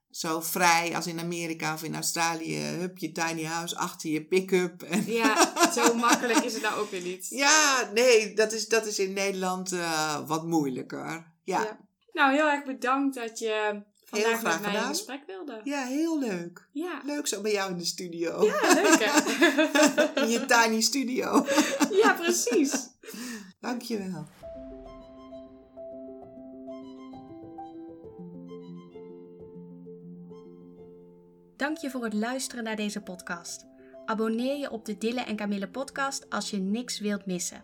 zo 0.10 0.42
vrij 0.42 0.96
als 0.96 1.08
in 1.08 1.20
Amerika 1.20 1.74
of 1.74 1.84
in 1.84 1.96
Australië, 1.96 2.58
hup 2.58 2.98
je 2.98 3.12
tiny 3.12 3.44
house 3.44 3.78
achter 3.78 4.10
je 4.10 4.26
pick-up. 4.26 4.84
En 4.84 5.06
Ja, 5.06 5.54
zo 5.76 5.94
makkelijk 5.94 6.44
is 6.44 6.54
het 6.54 6.62
nou 6.62 6.80
ook 6.80 6.90
weer 6.90 7.02
niet. 7.02 7.28
ja, 7.30 7.90
nee, 7.94 8.34
dat 8.34 8.52
is, 8.52 8.68
dat 8.68 8.86
is 8.86 9.00
in 9.00 9.14
Nederland 9.14 9.70
wat 10.26 10.46
moeilijker. 10.46 11.34
Ja, 11.44 11.62
Ja. 11.62 11.80
Nou, 12.14 12.34
heel 12.34 12.50
erg 12.50 12.66
bedankt 12.66 13.16
dat 13.16 13.40
je 13.40 13.84
vandaag 14.20 14.40
graag 14.40 14.54
met 14.54 14.62
mij 14.62 14.70
in 14.72 14.76
gedaan. 14.78 14.88
gesprek 14.96 15.24
wilde. 15.26 15.62
ja, 15.64 15.84
heel 15.86 16.20
leuk. 16.20 16.68
Ja, 16.72 17.02
Leuk 17.06 17.28
zo 17.28 17.42
bij 17.42 17.52
jou 17.52 17.72
in 17.72 17.78
de 17.78 17.86
studio. 17.86 18.46
ja 18.46 18.74
leuk 18.74 19.04
hè? 19.04 20.22
In 20.24 20.30
je 20.30 20.46
tiny 20.46 20.82
studio. 20.82 21.46
ja, 22.04 22.14
precies. 22.14 22.90
Dankjewel. 23.60 24.28
Dank 31.58 31.78
je 31.78 31.90
voor 31.90 32.04
het 32.04 32.14
luisteren 32.14 32.64
naar 32.64 32.76
deze 32.76 33.02
podcast. 33.02 33.66
Abonneer 34.06 34.58
je 34.58 34.72
op 34.72 34.86
de 34.86 34.98
Dille 34.98 35.22
en 35.22 35.36
Camille 35.36 35.70
podcast 35.70 36.30
als 36.30 36.50
je 36.50 36.58
niks 36.58 37.00
wilt 37.00 37.26
missen. 37.26 37.64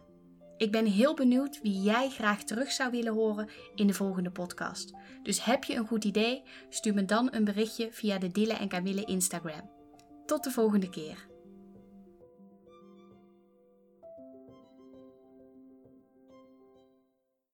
Ik 0.58 0.72
ben 0.72 0.86
heel 0.86 1.14
benieuwd 1.14 1.62
wie 1.62 1.82
jij 1.82 2.10
graag 2.10 2.44
terug 2.44 2.72
zou 2.72 2.92
willen 2.92 3.14
horen 3.14 3.50
in 3.76 3.88
de 3.88 3.94
volgende 3.94 4.32
podcast. 4.32 4.94
Dus 5.24 5.44
heb 5.44 5.64
je 5.64 5.76
een 5.76 5.88
goed 5.88 6.04
idee? 6.04 6.44
Stuur 6.70 6.94
me 6.94 7.06
dan 7.06 7.28
een 7.32 7.44
berichtje 7.44 7.88
via 7.92 8.18
de 8.18 8.32
Dille 8.32 8.54
en 8.54 8.68
Camille 8.68 9.06
Instagram. 9.06 9.70
Tot 10.26 10.44
de 10.44 10.52
volgende 10.52 10.90
keer. 10.90 11.27